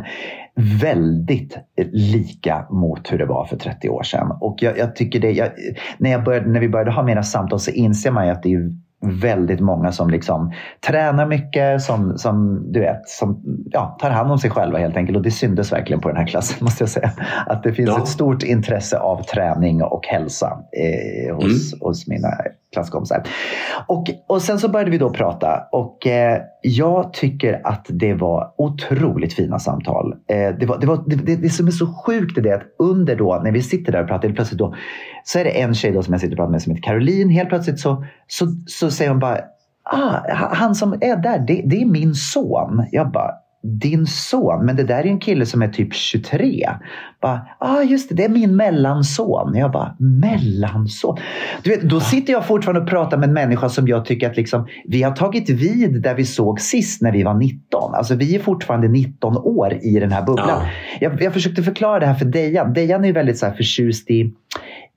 [0.81, 1.57] väldigt
[1.93, 4.31] lika mot hur det var för 30 år sedan.
[4.41, 5.53] Och jag, jag tycker det,
[5.99, 8.55] när, jag började, när vi började ha mera samtal så inser man ju att det
[8.55, 10.53] är väldigt många som liksom
[10.87, 15.17] tränar mycket, som, som du vet, som ja, tar hand om sig själva helt enkelt.
[15.17, 17.11] Och det syntes verkligen på den här klassen måste jag säga.
[17.47, 18.03] Att det finns Ja.
[18.03, 20.59] ett stort intresse av träning och hälsa
[21.27, 22.29] eh, hos, hos mina
[22.75, 23.23] klasskompisar.
[23.87, 28.55] Och, och sen så började vi då prata och eh, jag tycker att det var
[28.59, 30.13] otroligt fina samtal.
[30.13, 32.63] Eh, det, var, det, var, det, det, det som är så sjukt är det att
[32.79, 34.75] under då, när vi sitter där och pratar, helt plötsligt då,
[35.25, 37.29] så är det en tjej då som jag sitter och pratar med som heter Caroline.
[37.29, 39.39] Helt plötsligt så, så, så säger hon bara,
[39.85, 40.19] ah,
[40.53, 42.87] han som är där, det, det är min son.
[42.91, 43.31] Jag bara,
[43.65, 46.69] din son, men det där är en kille som är typ 23.
[47.23, 49.55] Bara, ah, just det, det är min mellanson.
[49.55, 51.17] Jag bara, mellanson?
[51.63, 54.37] Du vet, då sitter jag fortfarande och pratar med en människa som jag tycker att
[54.37, 57.95] liksom, vi har tagit vid där vi såg sist när vi var 19.
[57.95, 60.49] Alltså vi är fortfarande 19 år i den här bubblan.
[60.49, 60.69] Ja.
[61.01, 62.73] Jag, jag försökte förklara det här för Dejan.
[62.73, 64.33] Dejan är väldigt så här förtjust i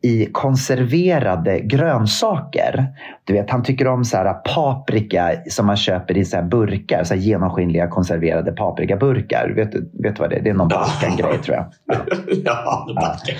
[0.01, 2.87] i konserverade grönsaker.
[3.23, 7.03] Du vet, han tycker om så här paprika som man köper i så här burkar,
[7.03, 9.53] så här genomskinliga konserverade paprikaburkar.
[9.55, 10.41] Vet du vet du vad det är?
[10.41, 11.65] Det är någon Balkan-grej tror jag.
[12.45, 13.35] ja, det backar.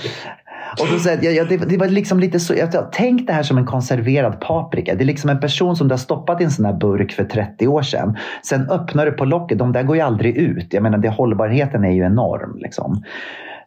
[0.80, 3.44] Och då säger jag, ja, det, det var liksom lite så, jag, tänk det här
[3.44, 4.96] som en konserverad paprika.
[4.96, 7.24] Det är liksom en person som du har stoppat i en sån här burk för
[7.24, 8.18] 30 år sedan.
[8.44, 10.74] Sen öppnar du på locket, de där går ju aldrig ut.
[10.74, 12.58] Jag menar, det, hållbarheten är ju enorm.
[12.58, 13.04] Liksom.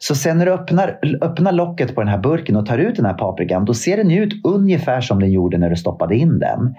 [0.03, 3.05] Så sen när du öppnar, öppnar locket på den här burken och tar ut den
[3.05, 6.75] här paprikan, då ser den ut ungefär som den gjorde när du stoppade in den.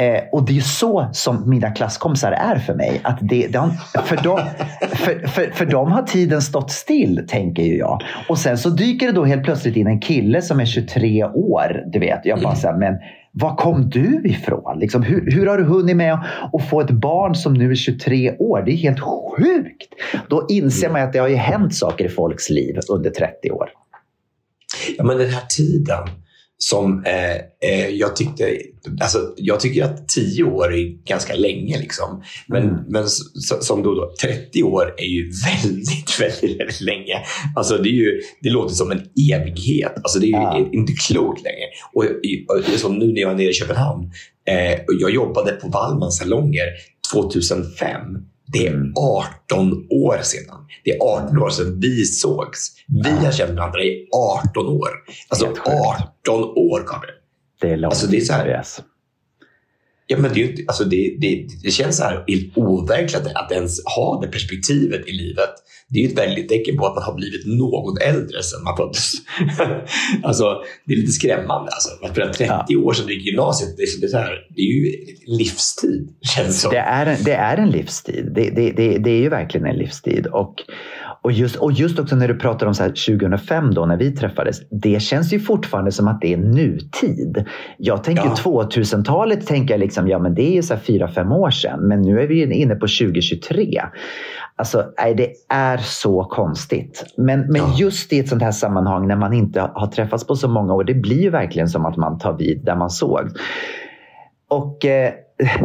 [0.00, 3.00] Eh, och det är ju så som mina klasskompisar är för mig.
[3.02, 3.72] Att det, de,
[4.04, 4.40] för, dem,
[4.80, 8.02] för, för, för dem har tiden stått still, tänker ju jag.
[8.28, 11.82] Och sen så dyker det då helt plötsligt in en kille som är 23 år.
[11.86, 12.94] Du vet, jag bara så här, men
[13.38, 14.78] var kom du ifrån?
[14.78, 16.18] Liksom, hur, hur har du hunnit med
[16.52, 18.62] att, få ett barn som nu är 23 år?
[18.66, 19.94] Det är helt sjukt.
[20.28, 23.68] Då inser man att det har ju hänt saker i folks liv under 30 år.
[24.98, 26.08] Ja, men den här tiden
[26.58, 27.34] som eh,
[27.70, 28.56] eh, jag tyckte...
[29.00, 31.78] Alltså, jag tycker att 10 år är ganska länge.
[31.78, 32.22] Liksom.
[32.48, 32.76] Men, Mm.
[32.88, 33.04] men
[33.60, 37.14] som då, då, 30 år är ju väldigt, väldigt, väldigt länge.
[37.56, 39.92] Alltså, det, är ju, det låter som en evighet.
[39.96, 40.68] Alltså, det är Ja.
[40.72, 41.66] inte klokt längre.
[41.92, 42.04] Och,
[42.48, 44.10] och, och som nu när jag var nere i Köpenhamn.
[44.48, 46.66] Eh, och jag jobbade på Wallmans salonger
[47.12, 48.00] 2005.
[48.52, 48.92] Det är Mm.
[48.96, 50.56] 18 år sedan.
[50.84, 52.72] Det är 18 år sedan vi sågs.
[53.04, 54.08] Vi har känt varandra i
[54.44, 54.88] 18 år.
[55.28, 55.76] Alltså Helt sjukt.
[56.24, 57.14] 18 år, Gabriel.
[57.60, 57.92] Det är långt.
[57.92, 58.80] Alltså, det är så här- Yes.
[60.08, 63.84] Ja, men det, är inte, alltså det, det, det känns så här overkligt att ens
[63.84, 65.50] ha det perspektivet i livet.
[65.88, 68.76] Det är ju ett väldigt tecken på att man har blivit något äldre sedan man
[68.76, 69.12] föddes.
[70.22, 70.44] alltså,
[70.86, 71.70] det är lite skrämmande.
[71.72, 72.04] Alltså.
[72.04, 74.60] Att för 30 år sedan du gick gymnasiet, det är, det är, så här, det
[74.60, 76.70] är ju livstid, känns som.
[76.70, 78.32] Det är, en, det är en livstid.
[78.34, 80.26] Det, det, det, det är ju verkligen en livstid.
[80.26, 80.54] Och,
[81.26, 84.12] och, just, och just också när du pratar om så här 2005 då när vi
[84.12, 84.60] träffades.
[84.70, 87.44] Det känns ju fortfarande som att det är nutid.
[87.78, 88.34] Jag tänker Ja.
[88.34, 91.80] 2000-talet tänker jag liksom, ja men det är ju så här 4-5 år sedan.
[91.88, 93.82] Men nu är vi inne på 2023.
[94.56, 97.04] Alltså, nej, det är så konstigt.
[97.16, 97.74] Men, men Ja.
[97.78, 100.84] just i ett sånt här sammanhang när man inte har träffats på så många år.
[100.84, 103.28] Det blir ju verkligen som att man tar vid där man såg.
[104.48, 105.12] Och, eh,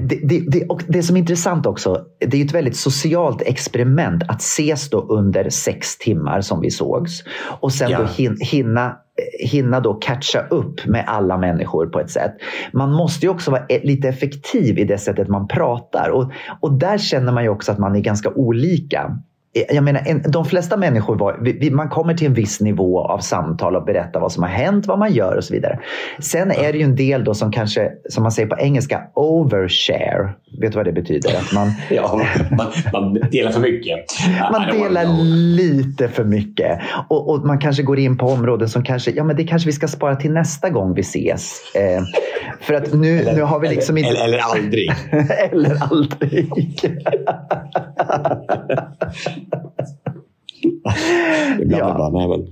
[0.02, 4.24] det, det, det, och det som är intressant också, det är ett väldigt socialt experiment
[4.28, 7.24] att ses då under sex timmar som vi sågs.
[7.60, 8.00] Och sen Ja.
[8.00, 8.98] då hin, hinna,
[9.40, 12.32] hinna då catcha upp med alla människor på ett sätt.
[12.74, 16.10] Man måste ju också vara e- lite effektiv i det sättet man pratar.
[16.10, 19.18] Och, och där känner man ju också att man är ganska olika.
[19.54, 23.20] Jag menar, en, de flesta människor, var, vi, man kommer till en viss nivå av
[23.20, 25.80] samtal och berättar vad som har hänt, vad man gör och så vidare.
[26.20, 30.34] Sen är det ju en del då som kanske, som man säger på engelska, overshare.
[30.62, 31.30] Vet du vad det betyder?
[31.30, 34.00] Att man, Ja, man, man delar för mycket.
[34.52, 35.24] man delar
[35.56, 36.80] lite för mycket.
[37.08, 39.74] Och, och man kanske går in på områden som kanske, ja men det kanske vi
[39.74, 41.76] ska spara till nästa gång vi ses.
[41.76, 42.04] Eh,
[42.60, 44.24] för att nu, nu har vi liksom eller, inte...
[44.24, 44.92] eller, eller aldrig.
[45.52, 46.50] eller aldrig.
[51.62, 51.94] Ibland Ja.
[51.94, 52.48] är bara, nej, men,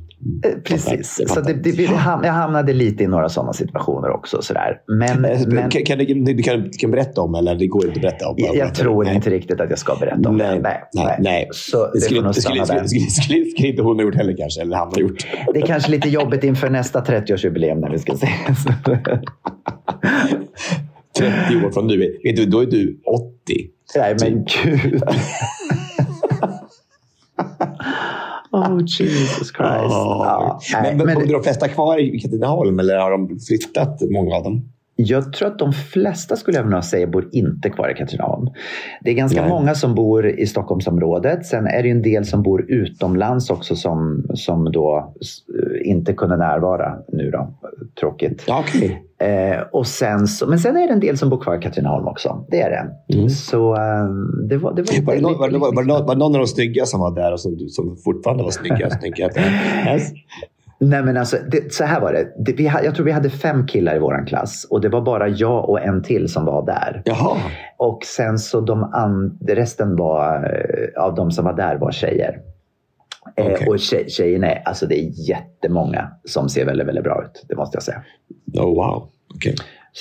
[0.45, 1.21] Eh, Precis.
[1.27, 4.41] Så det, det, jag hamnade lite i några sådana situationer också.
[4.41, 4.81] Sådär.
[4.87, 8.29] Men, men kan, kan, du, kan, kan berätta om eller det går inte att berätta
[8.29, 8.35] om?
[8.37, 9.15] jag, jag tror Nej.
[9.15, 10.61] inte riktigt att jag ska berätta om Nej, det.
[10.61, 11.47] Nej, nej, nej.
[11.51, 14.61] Så Det det skulle, det skulle, skulle, skulle, skulle, inte hon ha gjort heller kanske,
[14.61, 15.27] eller han har gjort.
[15.53, 18.29] Det är kanske lite jobbigt inför nästa 30-årsjubileum när vi ska ses.
[21.17, 23.25] 30 år från nu, då är du 80.
[23.95, 25.03] Nej, men gud.
[28.51, 29.93] Oh Jesus Christ.
[29.93, 34.35] Ja, men men, men bor de flesta kvar i Katrineholm eller har de flyttat, många
[34.35, 34.61] av dem?
[35.01, 38.47] Jag tror att de flesta skulle jag nog säga bor inte kvar i Katrineholm.
[39.01, 39.49] Det är ganska Nej.
[39.49, 41.45] många som bor i Stockholmsområdet.
[41.45, 45.37] Sen är det en del som bor utomlands också som, som då s-
[45.85, 47.53] inte kunde närvara nu då,
[47.99, 48.45] tråkigt.
[48.49, 49.03] Okej.
[49.21, 52.07] Eh, och sen så, men sen är det en del som bor kvar i Katrineholm
[52.07, 52.45] också.
[52.51, 53.15] Det är det.
[53.17, 53.29] Mm.
[53.29, 53.79] Så eh,
[54.49, 56.19] det var, det var, Var det, någon, var, det, var, det lite- någon, var det
[56.19, 58.89] någon av de snygga som var där och som, som fortfarande var snygga?
[58.89, 59.37] Tänker jag att,
[59.87, 60.11] yes.
[60.81, 62.33] Nej men alltså, det, så här var det.
[62.37, 65.27] det vi, jag tror vi hade fem killar i vår klass och det var bara
[65.27, 67.01] jag och en till som var där.
[67.05, 67.37] Jaha.
[67.77, 72.39] Och sen så de an, resten var, eh, av de som var där var tjejer.
[73.35, 73.67] Eh, Okej.
[73.67, 77.45] och tjej, tjejerna, alltså det är jättemånga som ser väldigt, väldigt bra ut.
[77.47, 78.03] Det måste jag säga.
[78.53, 79.09] Oh, wow.
[79.35, 79.55] Okej.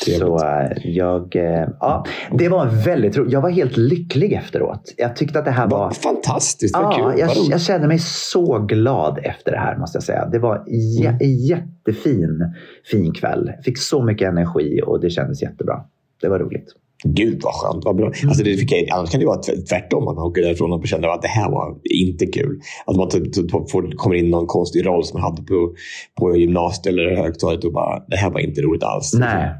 [0.04, 0.20] Trevligt.
[0.20, 3.32] Så eh, jag, eh, ja, det var väldigt roligt.
[3.32, 4.94] Jag var helt lycklig efteråt.
[4.96, 5.90] Jag tyckte att det här var...
[5.90, 6.76] Fantastiskt.
[6.76, 7.18] Vad Ja, kul.
[7.20, 10.26] jag, jag kände mig så glad efter det här måste jag säga.
[10.26, 10.64] Det var
[11.00, 11.18] jä, Mm.
[11.38, 12.54] jättefin
[12.90, 13.52] fin kväll.
[13.64, 15.80] Fick så mycket energi och det kändes jättebra.
[16.20, 16.68] Det var roligt.
[17.04, 17.84] Gud vad skönt.
[17.84, 18.06] Vad bra.
[18.06, 18.28] Mm.
[18.28, 20.04] Alltså det fick jag, annars kan det vara tv- tvärtom.
[20.04, 22.60] Man åker därifrån och känner att det här var inte kul.
[22.86, 25.74] Att man typ, typ, får, kommer in i någon konstig roll som man hade på,
[26.20, 29.14] på gymnasiet eller högstadiet och bara, det här var inte roligt alls.
[29.14, 29.54] Nej.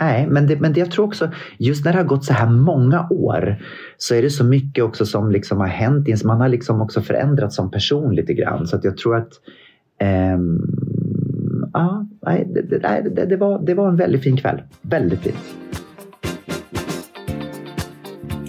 [0.00, 2.50] Nej, men, det, men det jag tror också, just när det har gått så här
[2.50, 3.62] många år
[3.98, 6.24] så är det så mycket också som liksom har hänt.
[6.24, 8.66] Man har liksom också förändrats som person lite grann.
[8.66, 9.28] Så att jag tror att
[10.00, 10.58] ehm,
[11.72, 14.62] ja, nej, det, det, det, var, det var en väldigt fin kväll.
[14.82, 15.36] Väldigt fint.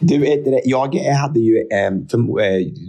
[0.00, 1.92] Du, det, jag hade ju, eh, eh,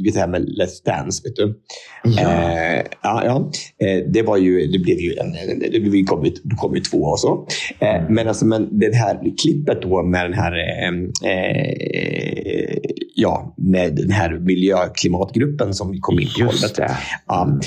[0.04, 1.60] vet det här med Let's Dance, vet du?
[2.04, 2.22] Ja.
[2.22, 3.52] Eh, ja, ja.
[3.88, 5.32] Eh, det var ju, det blev ju en,
[5.72, 7.48] det blev ju kom, det kom ju två och så.
[7.80, 10.90] Eh, men alltså, men det här klippet då med den här, eh,
[11.32, 12.78] eh,
[13.16, 16.98] ja, med den här miljöklimatgruppen som kom in på Just det.
[17.28, 17.60] Ja,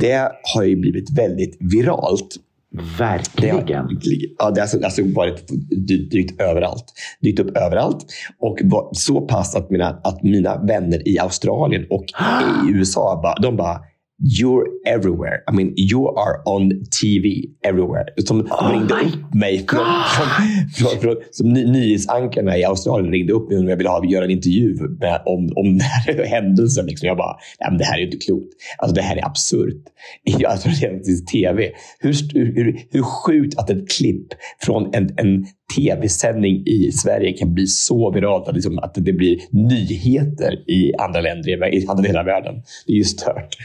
[0.00, 2.36] det har ju blivit väldigt viralt.
[2.98, 3.56] Verkligen.
[4.38, 6.84] ja, det har alltså, alltså varit dy- dykt överallt.
[7.20, 8.06] Dykt upp överallt.
[8.38, 8.58] Och
[8.92, 12.04] så pass att mina, att mina vänner i Australien och
[12.68, 13.80] i USA, de bara
[14.20, 15.44] You're everywhere.
[15.46, 18.06] I mean, you are on TV everywhere.
[18.26, 19.66] Som Oh ringde upp mig.
[19.68, 19.84] Från,
[20.16, 24.04] från, från, från, som ny, nyhetsankarna i Australien ringde upp mig om jag ville ha,
[24.04, 26.86] göra en intervju med, om, om den här händelsen.
[26.86, 27.06] Liksom.
[27.06, 28.48] Jag bara, Nej, det här är ju inte klokt.
[28.78, 29.82] Alltså, det här är absurt.
[30.46, 31.70] Alltså, det är tv.
[32.00, 34.26] Hur, hur, hur sjukt att ett klipp
[34.62, 39.38] från en, en tv-sändning i Sverige kan bli så viralt att, liksom, att det blir
[39.50, 42.54] nyheter i andra länder, i andra delar av världen.
[42.86, 43.56] Det är ju stört.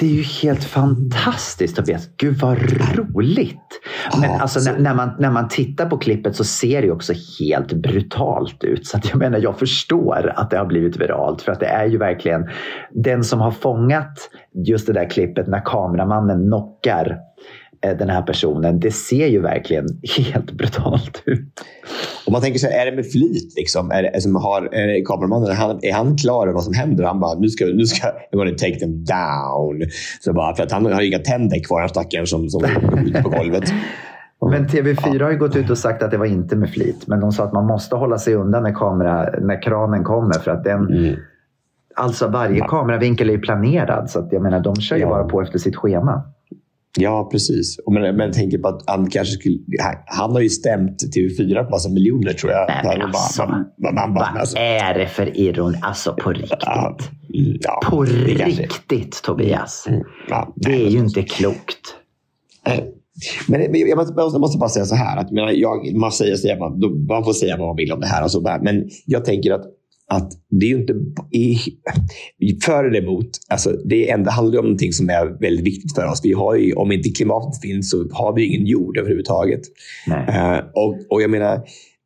[0.00, 2.08] Det är ju helt fantastiskt Tobias.
[2.16, 2.58] Gud vad
[2.94, 3.80] roligt.
[4.20, 6.90] Men Ja, alltså, så- när, när, man, när man tittar på klippet så ser det
[6.90, 8.86] också helt brutalt ut.
[8.86, 11.42] Så jag menar, jag förstår att det har blivit viralt.
[11.42, 12.48] För att det är ju verkligen
[12.90, 14.30] den som har fångat
[14.66, 17.18] just det där klippet när kameramannen knockar
[17.80, 18.80] den här personen.
[18.80, 19.86] Det ser ju verkligen
[20.32, 21.60] helt brutalt ut.
[22.26, 23.54] Och man tänker så här, är det med flit?
[23.56, 23.90] Liksom?
[23.90, 27.04] Är, det, som har, är det kameramannen, han, är han klar över vad som händer?
[27.04, 29.82] Han bara, nu ska, nu ska gonna take them down.
[30.20, 32.64] Så bara, för att han har inga tänder kvar, den stackaren som, som
[33.06, 33.64] ute på golvet.
[34.50, 37.06] Men TV4 har ju gått ut och sagt att det var inte med flit.
[37.06, 40.32] Men de sa att man måste hålla sig undan när, kamera, när kranen kommer.
[40.34, 41.16] För att den,
[41.94, 44.10] alltså varje kameravinkel är ju planerad.
[44.10, 45.08] Så att, jag menar, de kör ju Ja.
[45.08, 46.22] bara på efter sitt schema.
[46.98, 47.76] Ja, precis.
[47.90, 49.58] Men, men tänker på att han kanske skulle...
[49.82, 52.68] Han, han har ju stämt TV4 på massa miljoner tror jag.
[52.68, 55.78] Nej, men Han bara- alltså, man- man- man Vad alltså, är det för ironi?
[55.82, 56.58] Alltså på riktigt.
[56.60, 56.96] ja,
[57.34, 59.84] mm, ja, På riktigt Tobias.
[59.88, 61.94] Mm, ja, Det är ju inte klokt.
[62.66, 62.94] Nej.
[63.48, 64.12] Men jag måste,
[64.58, 65.16] bara säga så här.
[65.16, 68.24] Att, jag man, säger, man, får säga vad man vill om det här.
[68.24, 69.62] Och så, där, men jag tänker att,
[70.08, 70.94] att det är ju inte
[71.32, 71.58] i,
[72.64, 73.30] för eller emot.
[73.48, 76.20] Alltså, det, ändå, handlar om någonting som är väldigt viktigt för oss.
[76.24, 79.60] Vi har ju, om inte klimatet finns så har vi ingen jord överhuvudtaget.
[80.28, 81.62] Eh, och, och jag menar,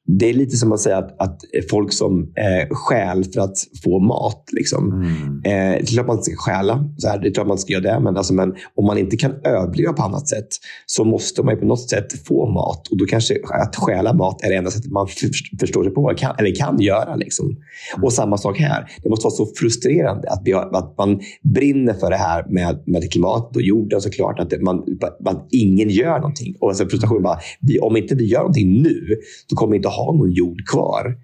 [0.06, 3.98] det är lite som att säga att, att folk som eh, stjäl för att få
[3.98, 4.48] mat.
[4.52, 4.92] Liksom.
[4.92, 5.36] Mm.
[5.44, 6.84] Eh, det är klart man inte ska stjäla.
[6.98, 8.00] Så här, det är klart man ska göra det.
[8.00, 10.48] Men, alltså, men om man inte kan överleva på annat sätt
[10.86, 12.88] så måste man på något sätt få mat.
[12.88, 13.34] Och då kanske
[13.64, 16.80] att stjäla mat är det enda sättet man för, förstår sig på kan, eller kan
[16.80, 17.16] göra.
[17.16, 17.56] Liksom.
[18.02, 18.90] Och samma sak här.
[19.02, 23.12] Det måste vara så frustrerande att, har, att man brinner för det här med, med
[23.12, 24.40] klimatet och jorden såklart.
[24.40, 24.84] Att det, man,
[25.24, 26.56] man, ingen gör någonting.
[26.60, 29.16] Och alltså frustrationen bara, vi, om inte vi gör någonting nu,
[29.48, 31.16] då kommer vi inte ha någon jord kvar.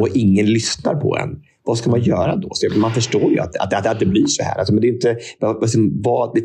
[0.00, 1.28] Och ingen lyssnar på en.
[1.64, 2.48] Vad ska man göra då?
[2.52, 4.58] Så man förstår ju att, att, att, att det blir så här.
[4.58, 5.16] Alltså, men det, är inte,
[6.02, 6.40] vad, det,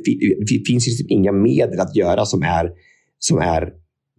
[0.48, 2.72] det finns liksom inga medel att göra som är,
[3.20, 3.70] som är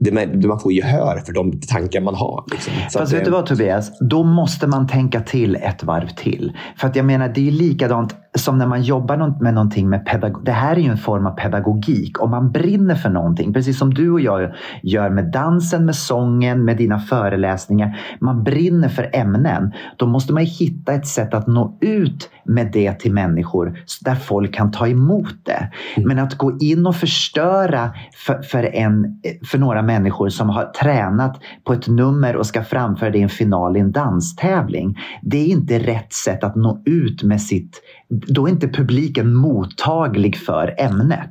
[0.01, 2.45] det man, får gehör för de tankar man har.
[2.51, 2.73] Liksom.
[2.91, 3.99] Så Fast vet du vad Tobias?
[4.11, 6.53] Då måste man tänka till ett varv till.
[6.77, 10.47] För att jag menar, det är likadant som när man jobbar med någonting med pedagogik.
[10.47, 12.23] Det här är ju en form av pedagogik.
[12.23, 16.65] Om man brinner för någonting, precis som du och jag gör med dansen, med sången,
[16.65, 18.01] med dina föreläsningar.
[18.21, 19.73] Man brinner för ämnen.
[19.97, 24.15] Då måste man hitta ett sätt att nå ut med det till människor så där
[24.15, 25.71] folk kan ta emot det.
[25.97, 27.91] Men att gå in och förstöra
[28.27, 29.21] för, för, en,
[29.51, 33.29] för några människor som har tränat på ett nummer och ska framföra det i en
[33.29, 34.99] final i en danstävling.
[35.23, 37.81] Det är inte rätt sätt att nå ut med sitt...
[38.27, 41.31] Då är inte publiken mottaglig för ämnet.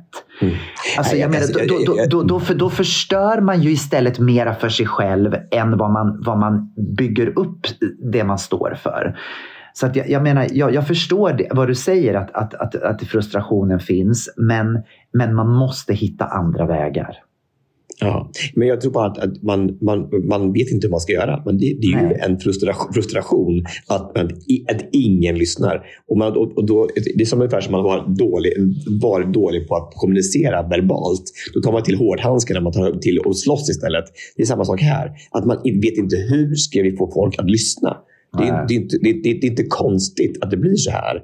[0.98, 4.18] Alltså, Nej, jag menar, då, då, jag- då, då, för, då förstör man ju istället
[4.18, 7.60] mera för sig själv än vad man, vad man bygger upp
[8.12, 9.18] det man står för.
[9.72, 12.74] Så att jag, jag menar, jag, jag förstår det, vad du säger att, att, att,
[12.82, 17.16] att frustrationen finns, men, men man måste hitta andra vägar.
[18.00, 21.12] Ja, men jag tror bara att, att man, man, man vet inte hur man ska
[21.12, 21.42] göra.
[21.46, 22.18] Men det, det är ju Nej.
[22.22, 24.12] en frustration, frustration att,
[24.48, 25.82] i- att ingen lyssnar.
[26.08, 28.52] Och man, och, och då, det är som ungefär som man var dålig,
[29.02, 31.22] varit dålig på att kommunicera verbalt.
[31.54, 34.04] Då tar man till hårdhandskarna, man tar till att slåss istället.
[34.36, 35.10] Det är samma sak här.
[35.30, 37.96] Att man vet inte hur ska vi få folk att lyssna.
[38.38, 40.90] Det är, det, är inte, det, är- det, är- inte konstigt att det blir så
[40.90, 41.20] här.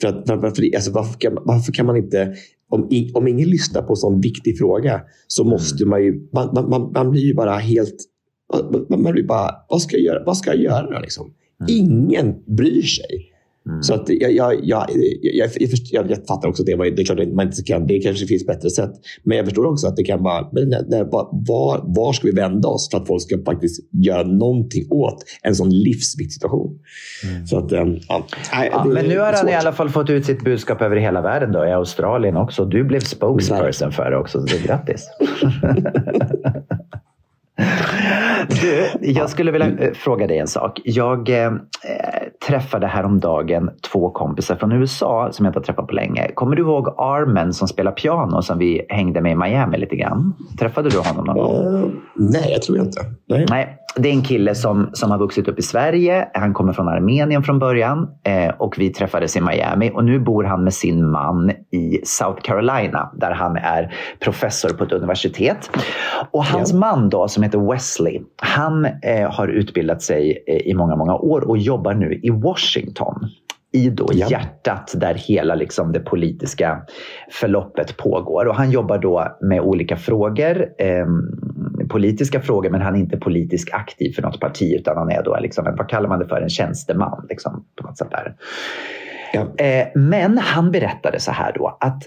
[0.00, 2.34] För att, var- varför, alltså, varför, kan, varför kan man inte...
[2.70, 6.28] Om, om ingen lyssnar på en sån viktig fråga så måste man ju...
[6.32, 7.96] Man, man, man, man blir ju bara helt...
[8.70, 9.50] Man, man blir bara...
[9.68, 10.24] Vad ska jag göra?
[10.24, 11.34] Vad ska jag göra liksom?
[11.68, 13.32] Ingen bryr sig.
[13.80, 14.86] Så att jag, jag, jag, jag,
[15.22, 17.46] jag, jag, först- jag, jag fattar också att det, var, det är klart att man
[17.46, 17.86] inte kan.
[17.86, 18.90] Det kanske finns bättre sätt.
[19.24, 20.48] Men jag förstår också att det kan vara...
[20.52, 24.22] Men när, när, var, var, ska vi vända oss för att folk ska faktiskt göra
[24.22, 26.78] någonting åt en sån livsviktig situation?
[27.46, 30.44] Så att, äm, ja, Ja, men nu har han i alla fall fått ut sitt
[30.44, 32.64] budskap över hela världen, då, i Australien också.
[32.64, 35.08] Du blev spokesperson för det också, så det är grattis.
[38.48, 40.80] Du, jag skulle vilja eh, fråga dig en sak.
[40.84, 41.50] Jag eh,
[42.46, 46.30] träffade häromdagen två kompisar från USA som jag inte har träffat på länge.
[46.34, 50.34] Kommer du ihåg Armen som spelar piano som vi hängde med i Miami lite grann?
[50.58, 51.76] Träffade du honom någon gång?
[51.76, 53.00] Eh, nej, jag tror inte.
[53.28, 53.46] Nej.
[53.50, 56.28] Nej, det är en kille som, som har vuxit upp i Sverige.
[56.34, 59.90] Han kommer från Armenien från början eh, och vi träffades i Miami.
[59.94, 64.84] Och nu bor han med sin man i South Carolina där han är professor på
[64.84, 65.70] ett universitet.
[66.30, 70.96] Och hans man då, som heter Wesley, han eh, har utbildat sig eh, i många,
[70.96, 73.14] många år och jobbar nu i Washington
[73.72, 74.26] i då Ja.
[74.30, 76.82] hjärtat där hela liksom det politiska
[77.30, 78.46] förloppet pågår.
[78.46, 81.06] Och han jobbar då med olika frågor, eh,
[81.88, 85.38] politiska frågor, men han är inte politiskt aktiv för något parti, utan han är då,
[85.40, 87.26] liksom, vad kallar man det för, en tjänsteman.
[87.28, 88.34] Liksom, på något sätt där.
[89.32, 89.64] Ja.
[89.64, 92.02] Eh, men han berättade så här då, att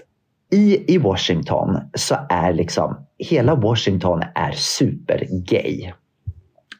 [0.52, 5.92] i, i Washington så är liksom, hela Washington är supergay.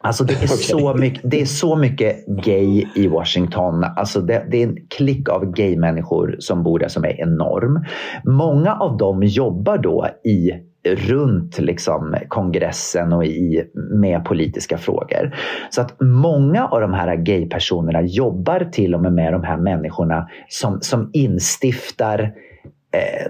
[0.00, 3.85] Alltså det är, så mycket, det är så mycket gay i Washington.
[3.85, 7.85] Alltså det, det är en klick av gay-människor som bor där som är enorm.
[8.24, 10.52] Många av dem jobbar då i
[10.88, 15.35] runt liksom kongressen och i, med politiska frågor.
[15.70, 20.28] Så att många av de här gay-personerna jobbar till och med med de här människorna
[20.48, 22.32] som, som instiftar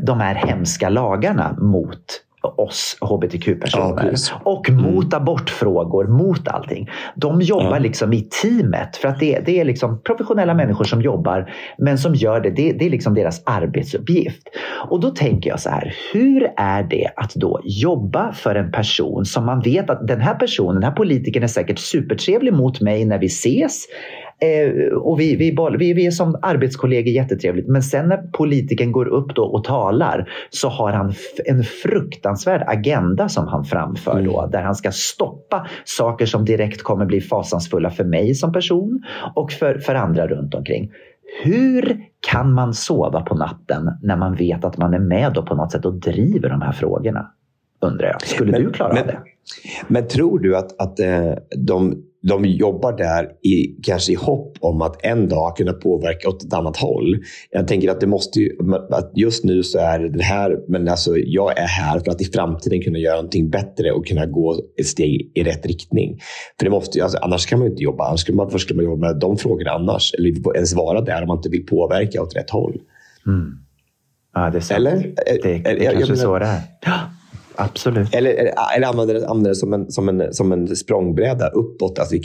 [0.00, 2.22] de här hemska lagarna mot
[2.56, 4.14] oss hbtq-personer.
[4.30, 6.90] Ja, och mot abortfrågor, mot allting.
[7.14, 7.78] De jobbar Ja.
[7.78, 8.96] liksom i teamet.
[8.96, 12.50] För att det, det är liksom professionella människor som jobbar, men som gör det.
[12.50, 14.42] Det, det är liksom deras arbetsuppgift.
[14.90, 19.24] Och då tänker jag så här, hur är det att då jobba för en person
[19.24, 23.04] som man vet att den här personen, den här politikern är säkert supertrevlig mot mig
[23.04, 23.84] när vi ses.
[24.42, 27.68] Eh, och vi, vi, vi, vi är som arbetskollegor jättetrevligt.
[27.68, 31.12] Men sen när politikern går upp då och talar så har han
[31.44, 34.48] en fruktansvärd agenda som han framför då.
[34.52, 39.02] Där han ska stoppa saker som direkt kommer bli fasansfulla för mig som person
[39.34, 40.90] och för, för andra runt omkring.
[41.44, 45.54] Hur kan man sova på natten när man vet att man är med då på
[45.54, 47.30] något sätt och driver de här frågorna?
[47.80, 48.22] Undrar jag.
[48.22, 49.18] Skulle Men- du klara men- av det?
[49.88, 54.82] Men tror du att, att eh, de, de jobbar där i, kanske i hopp om
[54.82, 57.18] att en dag kunna påverka åt ett annat håll?
[57.50, 58.50] Jag tänker att det måste ju,
[58.90, 62.24] att just nu så är det här, men alltså jag är här för att i
[62.24, 66.18] framtiden kunna göra någonting bättre och kunna gå ett steg i rätt riktning.
[66.58, 68.08] För det måste alltså, annars kan man ju inte jobba.
[68.08, 70.14] Annars skulle man, varför skulle man jobba med de frågorna annars?
[70.18, 72.80] Eller ens vara där om man inte vill påverka åt rätt håll.
[73.26, 73.50] Mm.
[74.34, 74.76] Ja, det är sant.
[74.76, 74.96] Eller?
[75.42, 77.00] Det, det är jag- kanske jag så menar- det är.
[77.56, 78.14] Absolut.
[78.14, 81.98] Eller, eller, eller använder det, använder det som, en, som, en, som en språngbräda uppåt.
[81.98, 82.16] Alltså,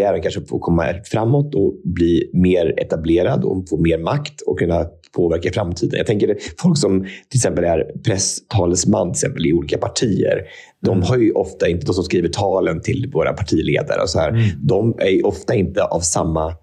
[0.00, 4.86] även kanske få komma framåt och bli mer etablerad och få mer makt och kunna
[5.16, 5.98] påverka framtiden.
[5.98, 10.42] Jag tänker folk som till exempel är presstalesman exempel, i olika partier.
[10.82, 14.54] De har ju ofta inte, de som skriver talen till våra partiledare, och så här,
[14.62, 16.54] de är ju ofta inte av samma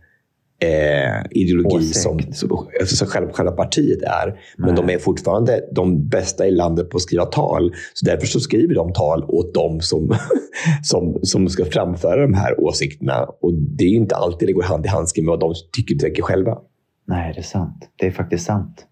[0.63, 1.95] eh, ideologi Åsikt.
[1.95, 4.39] som, som, som själva, själva partiet är.
[4.57, 7.73] Men de är fortfarande de bästa i landet på att skriva tal.
[7.93, 10.15] Så därför så skriver de tal åt dem som,
[10.83, 13.23] som, som ska framföra de här åsikterna.
[13.41, 15.99] Och det är inte alltid det går hand i handske med vad de tycker och
[15.99, 16.57] tänker själva.
[17.07, 17.89] Nej, det är sant.
[17.95, 18.85] Det är faktiskt sant.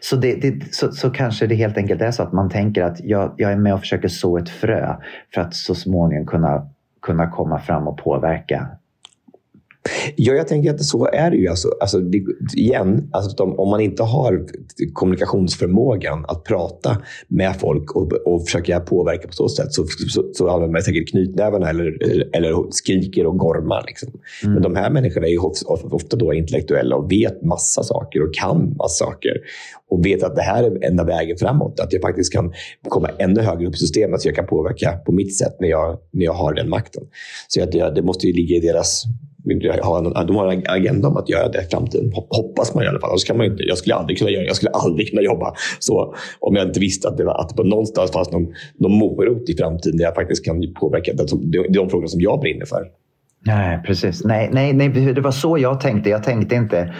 [0.00, 3.00] Så, det, det, så, så kanske det helt enkelt är så att man tänker att
[3.00, 4.96] jag, jag är med och försöker så ett frö
[5.34, 6.68] för att så småningom kunna,
[7.02, 8.68] kunna komma fram och påverka.
[10.16, 11.48] Ja, jag tänker att så är det ju.
[11.48, 12.24] Alltså, alltså, det,
[12.54, 14.46] igen, alltså, om, man inte har
[14.92, 20.48] kommunikationsförmågan att prata med folk och, och försöka påverka på så sätt så, så, så
[20.48, 21.98] använder man säkert knytnävarna eller,
[22.36, 23.84] eller skriker och gormar.
[23.86, 24.12] Liksom.
[24.42, 25.38] Men de här människorna är ju
[25.90, 29.32] ofta, då intellektuella och vet massa saker och kan massa saker.
[29.90, 31.80] Och vet att det här är enda vägen framåt.
[31.80, 32.52] Att jag faktiskt kan
[32.88, 35.98] komma ännu högre upp i systemet så jag kan påverka på mitt sätt när jag,
[36.10, 37.02] när jag har den makten.
[37.48, 39.04] Så att det, det måste ju ligga i deras
[40.26, 42.12] de har en agenda om att göra det i framtiden.
[42.28, 43.10] Hoppas man i alla fall.
[43.10, 46.14] Annars kan man inte, jag skulle aldrig kunna göra Jag skulle aldrig kunna jobba så
[46.40, 48.46] om jag inte visste att det, var, att det på någonstans fanns någon,
[48.78, 51.12] någon morot i framtiden där jag faktiskt kan påverka.
[51.12, 52.86] Det, det är de frågor som jag brinner för.
[53.46, 54.24] Nej, precis.
[54.24, 56.10] Nej, nej, nej, det var så jag tänkte.
[56.10, 56.94] Jag tänkte inte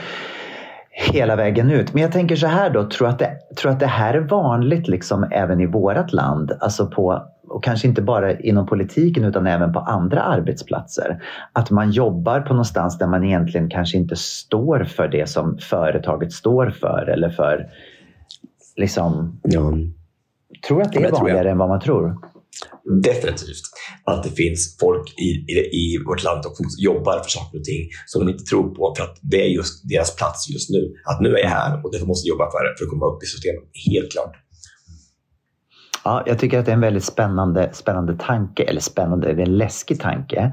[0.99, 1.95] hela vägen ut.
[1.95, 4.89] Men jag tänker så här då, tror att det, tror att det här är vanligt
[4.89, 6.53] liksom även i vårt land?
[6.61, 11.23] Alltså på, och kanske inte bara inom politiken utan även på andra arbetsplatser.
[11.53, 16.33] Att man jobbar på någonstans där man egentligen kanske inte står för det som företaget
[16.33, 17.67] står för eller för
[18.77, 19.73] liksom, Ja.
[20.69, 22.17] tror att det är vanligare än vad man tror.
[23.03, 23.65] Definitivt.
[24.05, 27.83] Att det finns folk i, i, i vårt land som jobbar för saker och ting
[28.07, 30.83] som de inte tror på för att det är just deras plats just nu.
[31.11, 33.07] Att nu är jag här och därför måste jag jobba för det för att komma
[33.07, 33.65] upp i systemet.
[33.91, 34.35] Helt klart.
[36.05, 39.47] Ja, jag tycker att det är en väldigt spännande, spännande tanke, eller spännande, det är
[39.47, 40.53] en läskig tanke.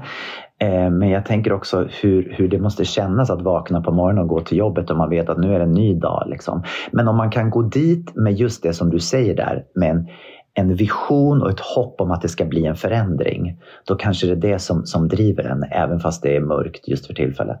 [0.60, 4.28] Eh, men jag tänker också hur, hur det måste kännas att vakna på morgonen och
[4.28, 6.24] gå till jobbet och man vet att nu är det en ny dag.
[6.26, 6.62] Liksom.
[6.92, 10.06] Men om man kan gå dit med just det som du säger där, med en,
[10.54, 14.32] en vision och ett hopp om att det ska bli en förändring, då kanske det
[14.32, 17.60] är det som, som driver en, även fast det är mörkt just för tillfället.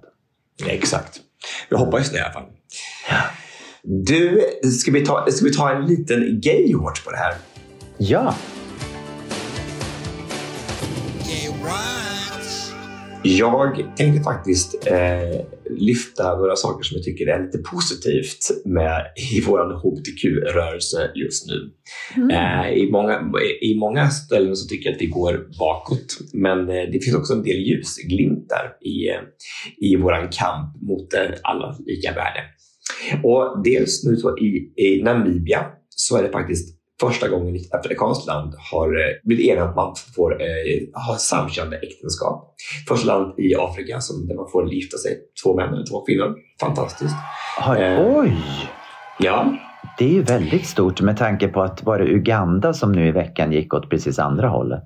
[0.66, 1.20] Exakt.
[1.68, 2.42] Jag hoppas det i alla fall.
[3.82, 4.40] Du,
[4.80, 7.34] ska vi ta, ska vi ta en liten gay watch på det här?
[7.98, 8.34] Ja,
[13.26, 19.02] Jag tänkte faktiskt eh, lyfta några saker som jag tycker är lite positivt med
[19.32, 21.72] i vår hbtq-rörelse just nu.
[22.34, 26.84] Eh, i, många, I många ställen så tycker jag att vi går bakåt, men eh,
[26.92, 29.22] det finns också en del ljusglimtar i, eh,
[29.90, 32.40] i vår kamp mot eh, alla lika värde.
[33.22, 38.26] Och dels nu så i, i Namibia så är det faktiskt första gången ett afrikanskt
[38.26, 42.54] land har eh, blivit enat att man får eh, ha samkönade äktenskap.
[42.88, 46.34] Första land i Afrika som, där man får gifta sig, två män eller två kvinnor.
[46.60, 47.14] Fantastiskt.
[47.78, 48.16] Eh.
[48.16, 48.36] oj!
[49.18, 49.56] Ja,
[49.98, 53.12] Det är ju väldigt stort med tanke på att var det Uganda som nu i
[53.12, 54.84] veckan gick åt precis andra hållet.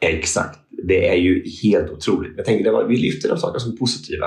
[0.00, 0.58] exakt.
[0.88, 2.48] Det är ju helt otroligt.
[2.64, 4.26] Jag var, vi lyfter de saker som är positiva.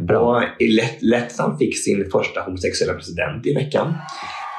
[0.00, 0.36] Bra.
[0.36, 3.94] Och i Lettland fick sin första homosexuella president i veckan.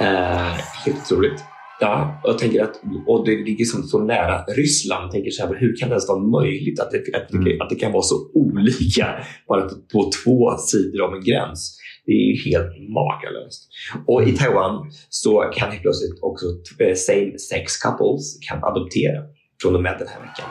[0.01, 0.53] Eh,
[0.85, 1.43] helt otroligt.
[1.83, 5.11] Ja, jag tänker att och det ligger så, så nära Ryssland.
[5.11, 7.61] Tänker så här, hur kan det ens vara möjligt att det, att, Mm.
[7.61, 9.07] att det kan vara så olika
[9.47, 11.77] bara på, på två sidor av en gräns?
[12.05, 13.69] Det är ju helt makalöst.
[14.07, 16.45] Och i Taiwan så kan helt plötsligt också
[16.79, 19.21] eh, same sex couples kan adoptera
[19.61, 20.49] från och med den här veckan.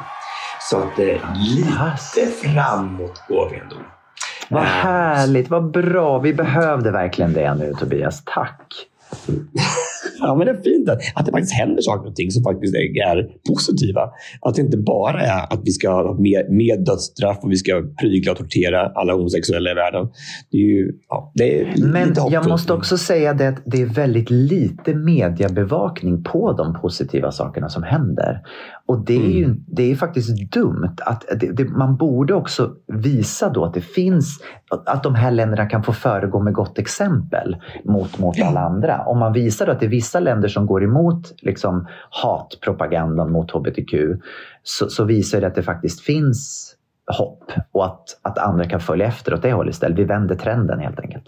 [0.71, 3.77] Så att eh, lite framåt går vi ändå.
[4.51, 6.19] Vad Eh, härligt, vad bra.
[6.19, 8.23] Vi behövde verkligen det nu Tobias.
[8.25, 8.87] Tack.
[10.21, 12.75] Ja, men det är fint att, att det faktiskt händer saker och ting som faktiskt
[12.75, 14.01] är, positiva.
[14.41, 17.83] Att det inte bara är att vi ska ha mer, mer dödsstraff och vi ska
[18.01, 20.09] prygla och tortera alla homosexuella i världen.
[20.51, 23.87] Det är ju, ja, det är Men jag måste också säga det att det är
[23.87, 28.41] väldigt lite mediebevakning på de positiva sakerna som händer.
[28.91, 29.31] Och det är Mm.
[29.33, 30.97] ju det är faktiskt dumt.
[31.07, 34.39] att det, det, Man borde också visa då att det finns,
[34.87, 39.05] att de här länderna kan få föregå med gott exempel mot, mot alla andra.
[39.07, 43.95] Om man visar att det är vissa länder som går emot liksom, hatpropagandan mot hbtq
[44.63, 46.75] så, så visar det att det faktiskt finns
[47.19, 49.99] hopp och att, att andra kan följa efter åt det hållet istället.
[49.99, 51.25] Vi vänder trenden helt enkelt.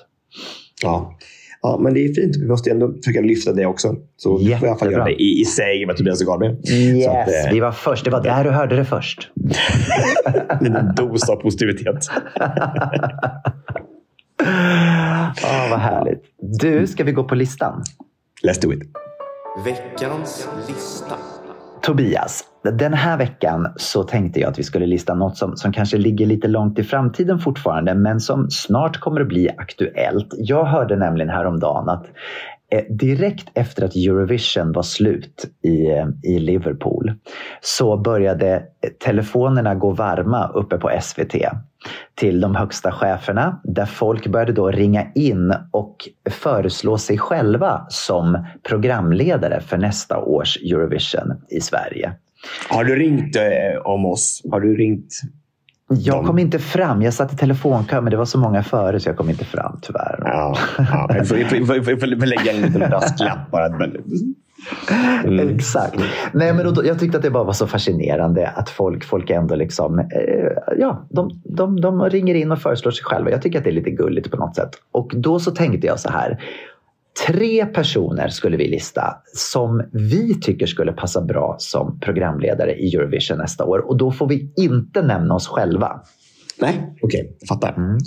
[0.83, 1.15] Ja.
[1.63, 2.37] Ja, men det är fint.
[2.37, 3.97] Vi måste ändå försöka lyfta det också.
[4.17, 4.93] Så vi får i alla fall Jättebra.
[4.93, 6.57] göra det i, i sig med Tobias och Gabriel.
[6.71, 8.05] Yes, att, eh, vi var först.
[8.05, 9.31] Det var där du hörde det först.
[10.61, 11.97] en dos av positivitet.
[15.45, 16.23] Ah, vad härligt.
[16.61, 17.83] Du, ska vi gå på listan?
[18.47, 18.83] Let's do it.
[19.65, 21.15] Veckans lista.
[21.83, 22.45] Tobias,
[22.79, 26.27] den här veckan så tänkte jag att vi skulle lista något som, som kanske ligger
[26.27, 30.29] lite långt i framtiden fortfarande, men som snart kommer att bli aktuellt.
[30.39, 32.07] Jag hörde nämligen häromdagen att
[32.73, 37.13] Eh, direkt efter att Eurovision var slut i, eh, i Liverpool
[37.61, 41.35] så började eh, telefonerna gå varma uppe på SVT
[42.15, 45.97] till de högsta cheferna där folk började då ringa in och
[46.31, 52.13] föreslå sig själva som programledare för nästa års Eurovision i Sverige.
[52.69, 54.43] Har du ringt eh, om oss?
[54.51, 55.21] Har du ringt?
[55.99, 57.03] Jag kom inte fram.
[57.03, 59.79] Jag satt i telefonkö, men det var så många före så jag kom inte fram
[59.83, 60.19] tyvärr.
[60.25, 61.09] Ja, ja.
[61.19, 63.67] Vi får, lägga en liten brasklapp bara.
[65.25, 65.49] Mm.
[65.49, 65.97] Exakt.
[66.33, 69.55] Nej, men då, jag tyckte att det bara var så fascinerande att folk, folk ändå
[69.55, 70.05] liksom, eh,
[70.79, 73.31] ja, de, de, de ringer in och föreslår sig själva.
[73.31, 74.71] Jag tycker att det är lite gulligt på något sätt.
[74.93, 76.39] Och då så tänkte jag så här.
[77.27, 83.39] Tre personer skulle vi lista som vi tycker skulle passa bra som programledare i Eurovision
[83.39, 83.79] nästa år.
[83.79, 86.01] Och då får vi inte nämna oss själva.
[86.61, 87.37] Nej, okej.
[87.41, 87.75] jag fattar.
[87.77, 87.99] Mm.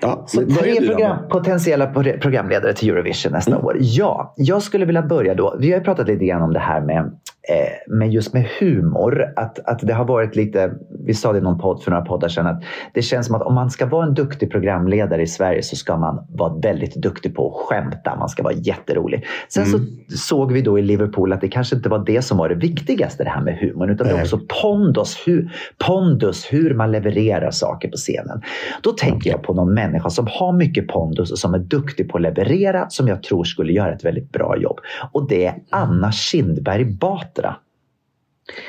[0.00, 3.76] Ja, Så tre program, potentiella pro- programledare till Eurovision nästa år.
[3.80, 5.56] Ja, jag skulle vilja börja då.
[5.60, 7.12] Vi har pratat lite grann om det här med,
[7.48, 9.32] eh, med just med humor.
[9.36, 10.72] Att, att det har varit lite,
[11.04, 12.62] vi sa det i någon podd för några poddar sedan, att
[12.94, 15.96] det känns som att om man ska vara en duktig programledare i Sverige så ska
[15.96, 18.16] man vara väldigt duktig på att skämta.
[18.16, 19.26] Man ska vara jätterolig.
[19.48, 19.78] Sen så
[20.16, 23.24] såg vi då i Liverpool att det kanske inte var det som var det viktigaste,
[23.24, 24.24] det här med humorn, utan det var Nej.
[24.24, 25.52] också pondus, hur,
[25.86, 28.42] pondus, hur man levererar saker på scenen.
[28.82, 32.16] Då tänker jag på någon människa som har mycket pondus och som är duktig på
[32.16, 34.80] att leverera, som jag tror skulle göra ett väldigt bra jobb.
[35.12, 37.35] Och det är Anna Kindberg Batra.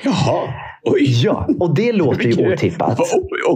[0.04, 0.54] Jaha.
[0.84, 1.24] Oj.
[1.24, 3.00] Ja, och det låter ju otippat.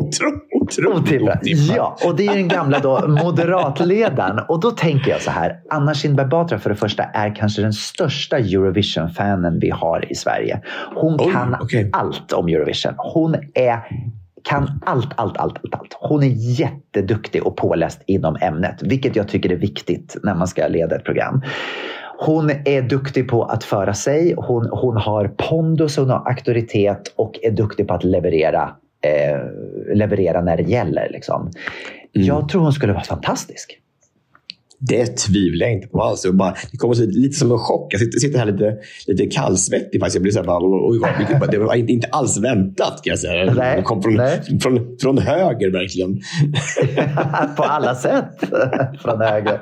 [0.61, 1.47] Otroligt.
[1.75, 4.39] Ja, och det är den gamla då moderatledaren.
[4.47, 5.59] Och då tänker jag så här.
[5.69, 10.61] Anna Kinberg Batra för det första är kanske den största Eurovision-fanen vi har i Sverige.
[10.95, 11.89] Hon Oj, kan okej.
[11.93, 12.93] allt om Eurovision.
[12.97, 13.79] Hon är
[14.43, 15.97] kan allt, allt, allt, allt, allt.
[15.99, 20.67] Hon är jätteduktig och påläst inom ämnet, vilket jag tycker är viktigt när man ska
[20.67, 21.41] leda ett program.
[22.25, 24.33] Hon är duktig på att föra sig.
[24.37, 29.39] Hon, hon har pondus, hon har auktoritet och är duktig på att leverera, eh,
[29.95, 31.09] leverera när det gäller.
[31.11, 31.51] Liksom.
[32.11, 33.77] Jag tror hon skulle vara fantastisk.
[34.87, 36.25] Det tvivlar jag inte på alls.
[36.25, 37.93] Jag bara, det kommer lite som en chock.
[37.93, 38.75] Jag sitter, sitter här lite,
[39.07, 39.99] lite kallsvettig.
[40.01, 40.15] Faktiskt.
[40.15, 40.99] Jag blir så här, bara, oj,
[41.39, 43.01] vad, det var inte, inte alls väntat.
[43.03, 43.53] Kan jag säga.
[43.53, 44.41] Nej, det kom från, nej.
[44.61, 46.19] från, från höger verkligen.
[47.57, 48.43] på alla sätt
[49.01, 49.61] från höger.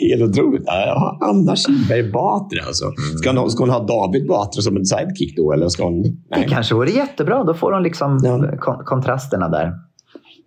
[0.00, 0.62] Helt otroligt.
[0.66, 2.84] Ja, Anna Kinberg Batra alltså.
[3.18, 5.52] Ska hon, ska hon ha David Batra som en sidekick då?
[5.52, 7.44] Eller ska hon, Det kanske vore jättebra.
[7.44, 8.56] Då får hon liksom Ja.
[8.58, 9.72] kon- kontrasterna där.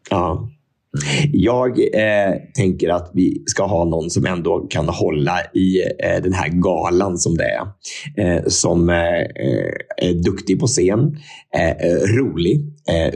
[0.09, 0.49] Ja.
[1.33, 6.33] Jag eh, tänker att vi ska ha någon som ändå kan hålla i eh, den
[6.33, 7.67] här galan som det är.
[8.17, 8.95] Eh, som eh,
[10.07, 11.17] är duktig på scen,
[11.55, 12.65] eh, eh, rolig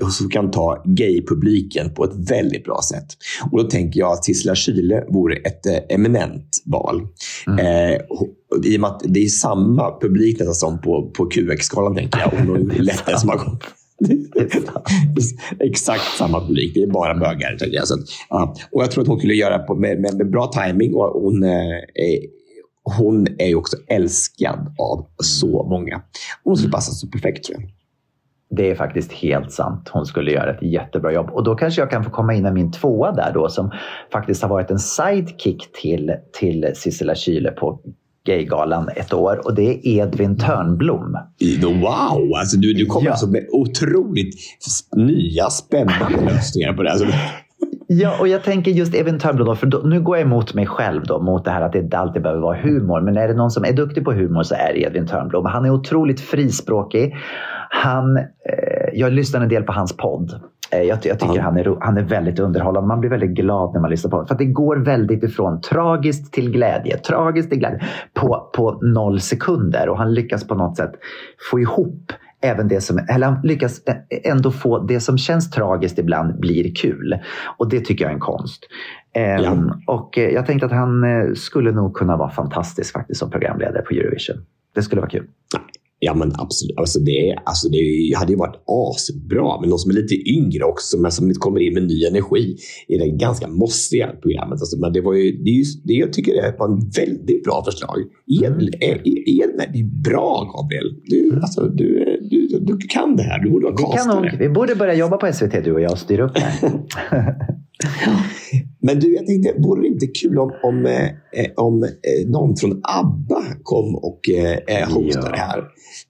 [0.02, 3.06] och som kan ta gaypubliken på ett väldigt bra sätt.
[3.52, 7.02] Och Då tänker jag att Tisla Kyle vore ett eminent val.
[8.10, 8.28] Och-
[8.66, 12.58] I och med att det är samma publik nästan som på, på QX-galan, tänker jag.
[12.76, 13.64] Ju lättare som har gått.
[15.60, 16.74] Exakt samma publik.
[16.74, 17.58] Det är bara bögar.
[17.72, 17.88] jag.
[17.88, 17.96] Så
[18.30, 18.56] ja.
[18.72, 21.44] Och jag tror att hon skulle göra på med, med, med bra timing och hon,
[21.44, 21.50] eh,
[21.94, 22.42] är-
[22.98, 26.02] hon är ju också älskad av så många.
[26.44, 27.70] Hon skulle passa så perfekt tror jag.
[28.58, 29.90] Det är faktiskt helt sant.
[29.94, 31.30] Hon skulle göra ett jättebra jobb.
[31.32, 33.72] Och då kanske jag kan få komma in med min tvåa där då som
[34.12, 37.80] faktiskt har varit en sidekick till, till Sissela Kyle på
[38.26, 41.18] Gaygalan ett år och det är Edvin Törnblom.
[41.82, 42.32] Wow!
[42.40, 43.12] Alltså du, du kommer Ja.
[43.12, 44.36] alltså med otroligt
[44.96, 46.92] nya spännande lösningar på det.
[46.92, 47.06] Alltså,
[47.94, 50.66] Ja, och jag tänker just Edvin Törnblom, då, för då, nu går jag emot mig
[50.66, 53.02] själv då, mot det här att det inte alltid behöver vara humor.
[53.02, 55.46] Men är det någon som är duktig på humor så är det Edvin Törnblom.
[55.46, 57.16] Han är otroligt frispråkig.
[57.70, 58.24] Han, eh,
[58.94, 60.42] jag lyssnar en del på hans podd.
[60.74, 61.42] Eh, Jag, jag tycker Ja.
[61.42, 62.88] han, är, han är väldigt underhållande.
[62.88, 64.28] Man blir väldigt glad när man lyssnar på honom.
[64.28, 66.98] För att det går väldigt ifrån tragiskt till glädje.
[66.98, 67.82] Tragiskt till glädje
[68.14, 69.90] på, på noll sekunder.
[69.90, 70.92] Och han lyckas på något sätt
[71.52, 72.14] få ihop
[72.44, 73.82] även det som, eller han lyckas
[74.24, 77.20] ändå få det som känns tragiskt ibland blir kul.
[77.58, 78.64] Och det tycker jag är en konst.
[79.14, 79.42] Ehm,
[79.88, 79.94] Ja.
[79.94, 83.82] Och eh, jag tänkte att han eh, skulle nog kunna vara fantastisk faktiskt som programledare
[83.82, 84.36] på Eurovision.
[84.76, 85.28] Det skulle vara kul.
[86.04, 86.78] Ja, men absolut.
[86.78, 89.62] Alltså det, alltså det hade ju varit asbra.
[89.62, 92.56] Men någon som är lite yngre också, men som kommer in med ny energi
[92.88, 94.52] i det ganska mossiga programmet.
[94.52, 97.44] Alltså, men det, var ju, det, är ju, det jag tycker det var en väldigt
[97.44, 97.98] bra förslag.
[98.44, 100.96] Edvin är, bra, Gabriel.
[101.06, 103.44] Du, alltså, du, du, du, kan det här.
[103.44, 104.38] Du borde vara castare.
[104.40, 107.36] vi borde börja jobba på SVT du och jag och styra upp det här.
[108.82, 112.58] Men du, jag tänkte, vore det inte kul om, om, eh, eh, om eh, någon
[112.58, 115.44] från ABBA kom och eh, hostade Ja.
[115.44, 115.64] här?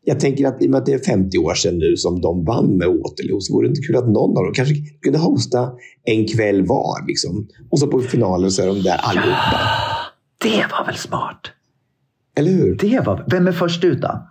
[0.03, 2.45] Jag tänker att i och med att det är 50 år sedan nu som de
[2.45, 5.71] vann med Waterloo så vore det inte kul att någon av dem kanske kunde hosta
[6.03, 7.07] en kväll var.
[7.07, 7.47] Liksom.
[7.69, 9.59] Och så på finalen så är de där allihopa.
[10.41, 11.51] Det var väl smart?
[12.37, 12.75] Eller hur?
[12.75, 14.27] Det var, vem är först ut då?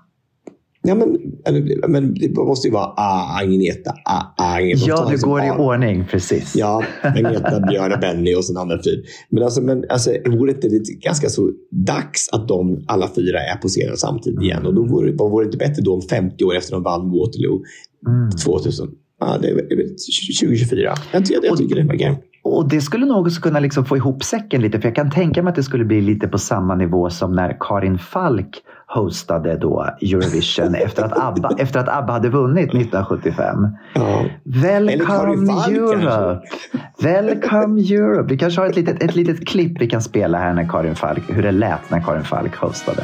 [0.83, 1.17] Ja, men,
[1.47, 3.93] eller, men det måste ju vara ah, Agneta.
[4.05, 4.81] Ah, Agneta.
[4.87, 6.05] Ja, det liksom går i ordning.
[6.11, 6.57] Precis.
[6.57, 9.01] Ja, Agneta, Björn och Benny och sen andra fyra.
[9.31, 13.57] Men alltså, men, alltså, vore det inte ganska så dags att de alla fyra är
[13.57, 14.67] på scenen samtidigt igen?
[14.67, 17.63] Och då vore, vore det inte bättre då om 50 år efter de vann Waterloo
[18.07, 18.31] Mm.
[18.31, 18.89] 2000?
[19.21, 19.89] Ja, det är väl- det är väl
[20.31, 20.95] 2024.
[21.13, 22.17] Jag, tycker- jag tycker det verkar...
[22.43, 24.81] Och det skulle nog också kunna liksom få ihop säcken lite.
[24.81, 27.57] För jag kan tänka mig att det skulle bli lite på samma nivå som när
[27.61, 28.49] Karin Falk
[28.95, 33.69] hostade då Eurovision efter att ABBA, efter att ABBA hade vunnit 1975.
[33.95, 34.25] Ja.
[34.45, 36.47] Welcome Europe!
[37.03, 38.29] Welcome Europe!
[38.29, 41.23] Vi kanske har ett litet, ett litet klipp vi kan spela här när Karin Falk,
[41.29, 43.03] hur det lät när Karin Falk hostade.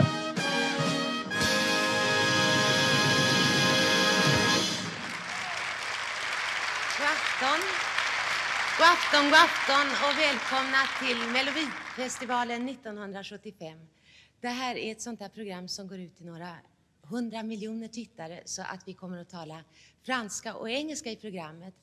[8.78, 13.95] God afton, god afton och välkomna till Melodifestivalen 1975.
[14.41, 16.57] Det här är ett sånt här program som går ut till några
[17.03, 19.64] hundra miljoner tittare så att vi kommer att tala
[20.03, 21.74] franska och engelska i programmet.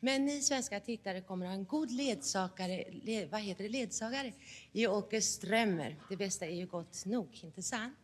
[0.00, 4.32] Men ni svenska tittare kommer att ha en god ledsagare, le, vad heter det, ledsagare
[4.72, 5.96] i Åke Strömmer.
[6.08, 7.98] Det bästa är ju gott nog, inte sant?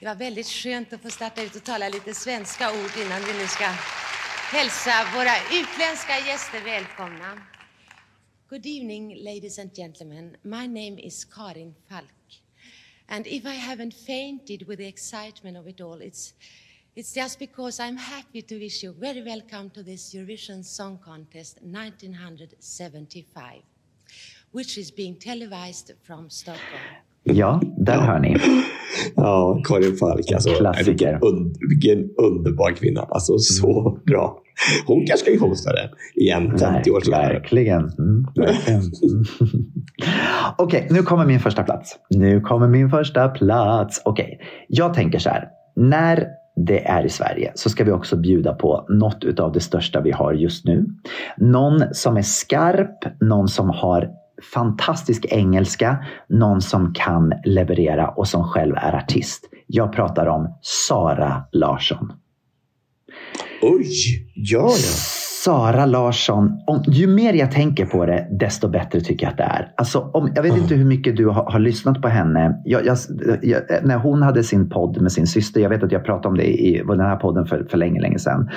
[0.00, 3.32] Det var väldigt skönt att få starta ut och tala lite svenska ord innan vi
[3.32, 3.64] nu ska
[4.52, 7.42] hälsa våra utländska gäster välkomna.
[8.48, 10.36] Good evening, ladies and gentlemen.
[10.42, 12.23] My name is Karin Falk.
[13.08, 16.34] And if I haven't fainted with the excitement of it all, it's,
[16.96, 21.58] it's just because I'm happy to wish you very welcome to this Eurovision Song Contest
[21.62, 23.62] 1975,
[24.52, 26.80] which is being televised from Stockholm.
[27.26, 28.36] Ja, där hör ni.
[29.16, 30.32] Ja, Karin Falk.
[30.32, 30.90] Alltså, Klassiker.
[30.90, 33.00] vilken, un, vilken underbar kvinna.
[33.00, 34.42] Alltså, så bra.
[34.86, 37.32] Hon kanske ska hosta det igen 50 år senare.
[37.32, 37.80] Verkligen.
[37.80, 38.82] Mm, verkligen.
[39.98, 40.08] Okej,
[40.56, 41.98] Okej, nu kommer min första plats.
[42.10, 44.02] Nu kommer min första plats.
[44.04, 45.48] Okej, jag tänker så här.
[45.76, 46.26] När
[46.56, 50.10] det är i Sverige så ska vi också bjuda på något av det största vi
[50.10, 50.86] har just nu.
[51.36, 54.10] Någon som är skarp, någon som har
[54.54, 59.44] fantastisk engelska, någon som kan leverera och som själv är artist.
[59.66, 62.12] Jag pratar om Sara Larsson.
[63.62, 63.86] Oj!
[64.34, 65.23] Ja, ja.
[65.44, 69.44] Sara Larsson, om, ju mer jag tänker på det, desto bättre tycker jag att det
[69.44, 69.72] är.
[69.76, 72.62] Alltså, om, jag vet inte hur mycket du har, har lyssnat på henne.
[72.64, 72.96] Jag, jag,
[73.42, 76.36] jag, när hon hade sin podd med sin syster, jag vet att jag pratade om
[76.36, 78.50] det i den här podden för, för länge, länge sedan.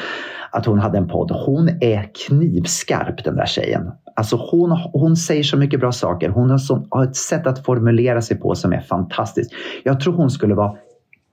[0.51, 1.31] Att hon hade en podd.
[1.45, 3.91] Hon är knivskarp den där tjejen.
[4.15, 6.29] Alltså hon, hon säger så mycket bra saker.
[6.29, 9.51] Hon har, så, har ett sätt att formulera sig på som är fantastiskt.
[9.83, 10.75] Jag tror hon skulle vara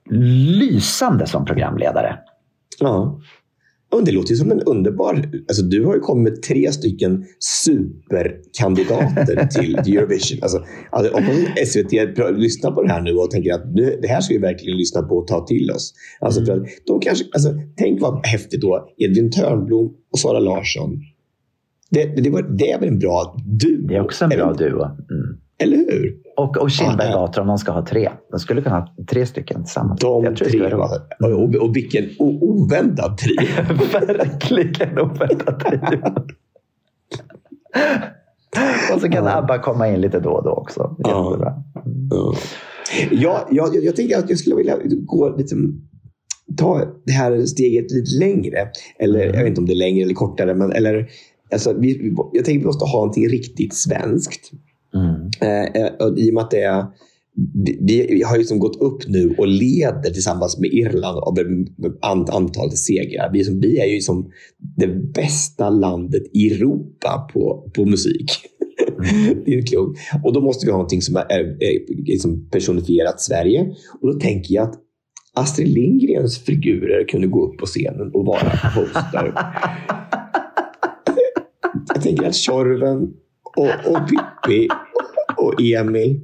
[0.09, 2.17] lysande som programledare.
[2.79, 3.19] Ja.
[3.95, 5.29] Och det låter ju som en underbar...
[5.47, 10.39] Alltså, du har ju kommit med tre stycken superkandidater till Eurovision.
[10.41, 11.23] Alltså, alltså, om
[11.65, 11.91] SVT
[12.37, 15.01] lyssnar på det här nu och tänker att nu, det här ska vi verkligen lyssna
[15.01, 15.93] på och ta till oss.
[16.19, 18.89] Alltså, för att de kanske, alltså, tänk vad häftigt då.
[18.97, 21.01] Edvin Törnblom och Sara Larsson.
[21.89, 23.87] Det, det, var, det är väl en bra duo?
[23.87, 24.83] Det är också en bra duo.
[24.83, 25.24] Mm.
[25.57, 26.17] Eller hur?
[26.37, 28.09] Och, och Kindberg Ja, Batra om de ska ha tre.
[28.31, 29.99] De skulle kunna ha tre stycken tillsammans.
[29.99, 30.59] De Jag tror det tre.
[30.59, 30.99] skulle vara
[31.29, 31.57] roligt.
[31.57, 33.39] Och, och, vilken oväntad trio.
[33.91, 36.01] Verkligen oväntat trio.
[38.93, 40.95] Och så kan Abba komma in lite då och då också.
[40.99, 41.25] Ja.
[41.29, 41.63] Jättebra.
[42.09, 42.35] Ja.
[43.11, 45.55] Ja, jag, jag tänker att jag skulle vilja gå lite,
[46.57, 48.67] ta det här steget lite längre.
[48.99, 50.53] Eller jag vet inte om det är längre eller kortare.
[50.53, 51.07] Men, eller,
[51.51, 54.51] alltså, vi, jag tänker att vi måste ha någonting riktigt svenskt.
[54.95, 55.29] Mm.
[55.41, 56.85] Eh, eh, I och med att det är,
[57.81, 61.37] vi, har ju liksom gått upp nu och leder tillsammans med Irland av
[62.01, 63.29] an, antalet segrar.
[63.33, 64.31] Vi, som, vi är ju som
[64.77, 68.31] det bästa landet i Europa på, på musik.
[69.45, 69.99] det är klokt.
[70.23, 73.75] Och då måste vi ha någonting som är, är, är liksom personifierat Sverige.
[74.01, 74.75] Och då tänker jag att
[75.33, 79.33] Astrid Lindgrens figurer kunde gå upp på scenen och vara hostar.
[81.93, 83.13] jag tänker att Tjorven
[83.55, 84.67] och, och Pippi
[85.37, 86.21] och Emil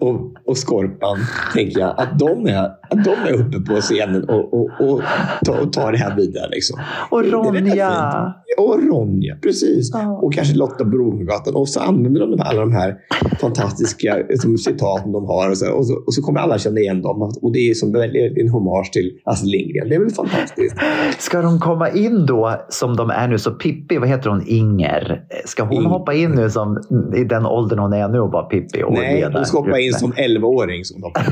[0.00, 1.18] och, och Skorpan,
[1.54, 5.02] tänker jag, att de är, att de är uppe på scenen och, och, och,
[5.44, 6.48] tar, och tar det här vidare.
[6.50, 6.80] Liksom.
[7.10, 8.34] Och Ronja.
[8.62, 9.90] Och Ronja, precis.
[9.92, 10.18] Ja.
[10.22, 11.54] Och kanske Lotta Bromgatan.
[11.54, 12.96] Och så använder de alla de här
[13.40, 15.50] fantastiska som, citaten de har.
[15.50, 17.32] Och så, och, så, och så kommer alla känna igen dem.
[17.42, 19.88] Och det är som väldigt en hommage till Astrid Lindgren.
[19.88, 20.76] Det är väl fantastiskt.
[21.18, 23.38] Ska de komma in då som de är nu?
[23.38, 25.24] Så Pippi, vad heter hon, Inger?
[25.44, 25.88] Ska hon Inger.
[25.88, 26.80] hoppa in nu som
[27.16, 28.82] i den åldern hon är nu och vara Pippi?
[28.82, 30.84] Och Nej, de ska hoppa in som 11-åring.
[30.84, 31.12] Som de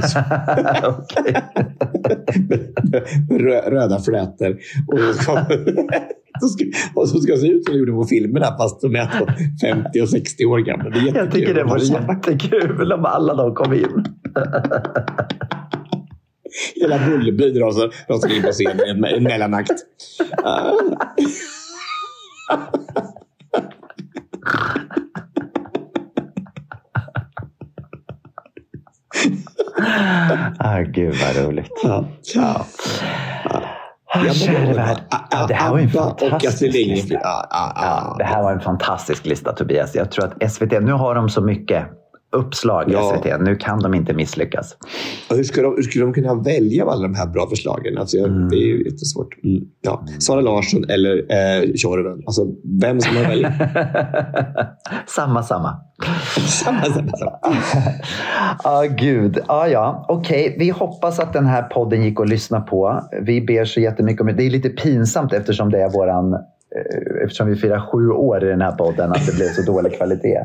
[3.70, 4.58] röda flätor.
[4.86, 4.96] Och,
[6.94, 9.26] och så ska det se ut som de gjorde på filmerna fast de är alltså
[9.60, 10.90] 50 och 60 år gamla.
[10.90, 11.68] Det är Jag tycker det jättekul.
[11.68, 11.84] vore
[12.14, 13.82] jättekul om alla de kom in.
[16.74, 17.72] Hela drar
[18.20, 19.72] sig in på scenen i en mellanakt.
[20.44, 20.72] Ah.
[30.58, 31.70] Ah, gud vad roligt.
[31.82, 32.04] Ja.
[32.34, 32.66] Ja.
[34.14, 34.98] Ah, Ja, käre värld.
[35.30, 37.14] Ja, det här var en fantastisk lista.
[37.22, 38.14] Ja.
[38.18, 39.94] det här var en fantastisk lista Tobias.
[39.94, 41.86] Jag tror att SVT, nu har de så mycket
[42.32, 43.12] uppslag i Ja.
[43.24, 43.40] SVT.
[43.40, 44.76] Nu kan de inte misslyckas.
[45.30, 47.98] Och Hur ska, de, hur ska de kunna välja alla de här bra förslagen?
[47.98, 49.44] Alltså, jag- Det är ju jättesvårt.
[49.44, 49.62] Mm.
[49.80, 50.04] Ja.
[50.18, 52.22] Sara Larsson eller eh, Tjorven.
[52.26, 52.46] Alltså,
[52.80, 53.52] vem ska man välja?
[55.06, 55.80] samma, samma.
[56.48, 57.38] samma, samma, samma.
[58.64, 59.38] Ja, gud.
[59.48, 60.04] Ja, ja.
[60.08, 63.08] Okej, vi hoppas att den här podden gick att lyssna på.
[63.22, 64.32] Vi ber så jättemycket om det.
[64.32, 66.36] Det är lite pinsamt eftersom det är våran
[67.24, 70.40] Eftersom vi firar sju år i den här podden, att det blev så dålig kvalitet.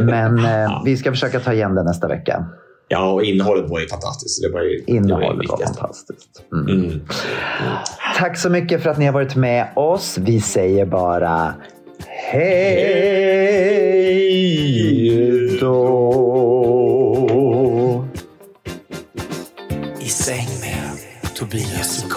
[0.00, 2.46] Men eh, vi ska försöka ta igen det nästa vecka.
[2.88, 4.42] Ja, och innehållet var ju fantastiskt.
[4.42, 6.44] Det var ju, det var ju Innehållet var fantastiskt.
[6.52, 6.66] Mm.
[6.74, 7.00] Mm.
[8.18, 10.18] Tack så mycket för att ni har varit med oss.
[10.18, 11.54] Vi säger bara
[12.08, 13.18] hej
[15.60, 15.88] då.
[20.00, 22.10] I säng med Tobias och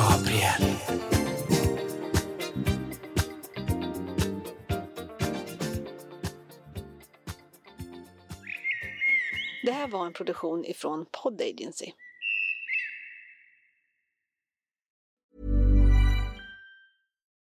[9.97, 11.91] var en produktion ifrån Pod Agency.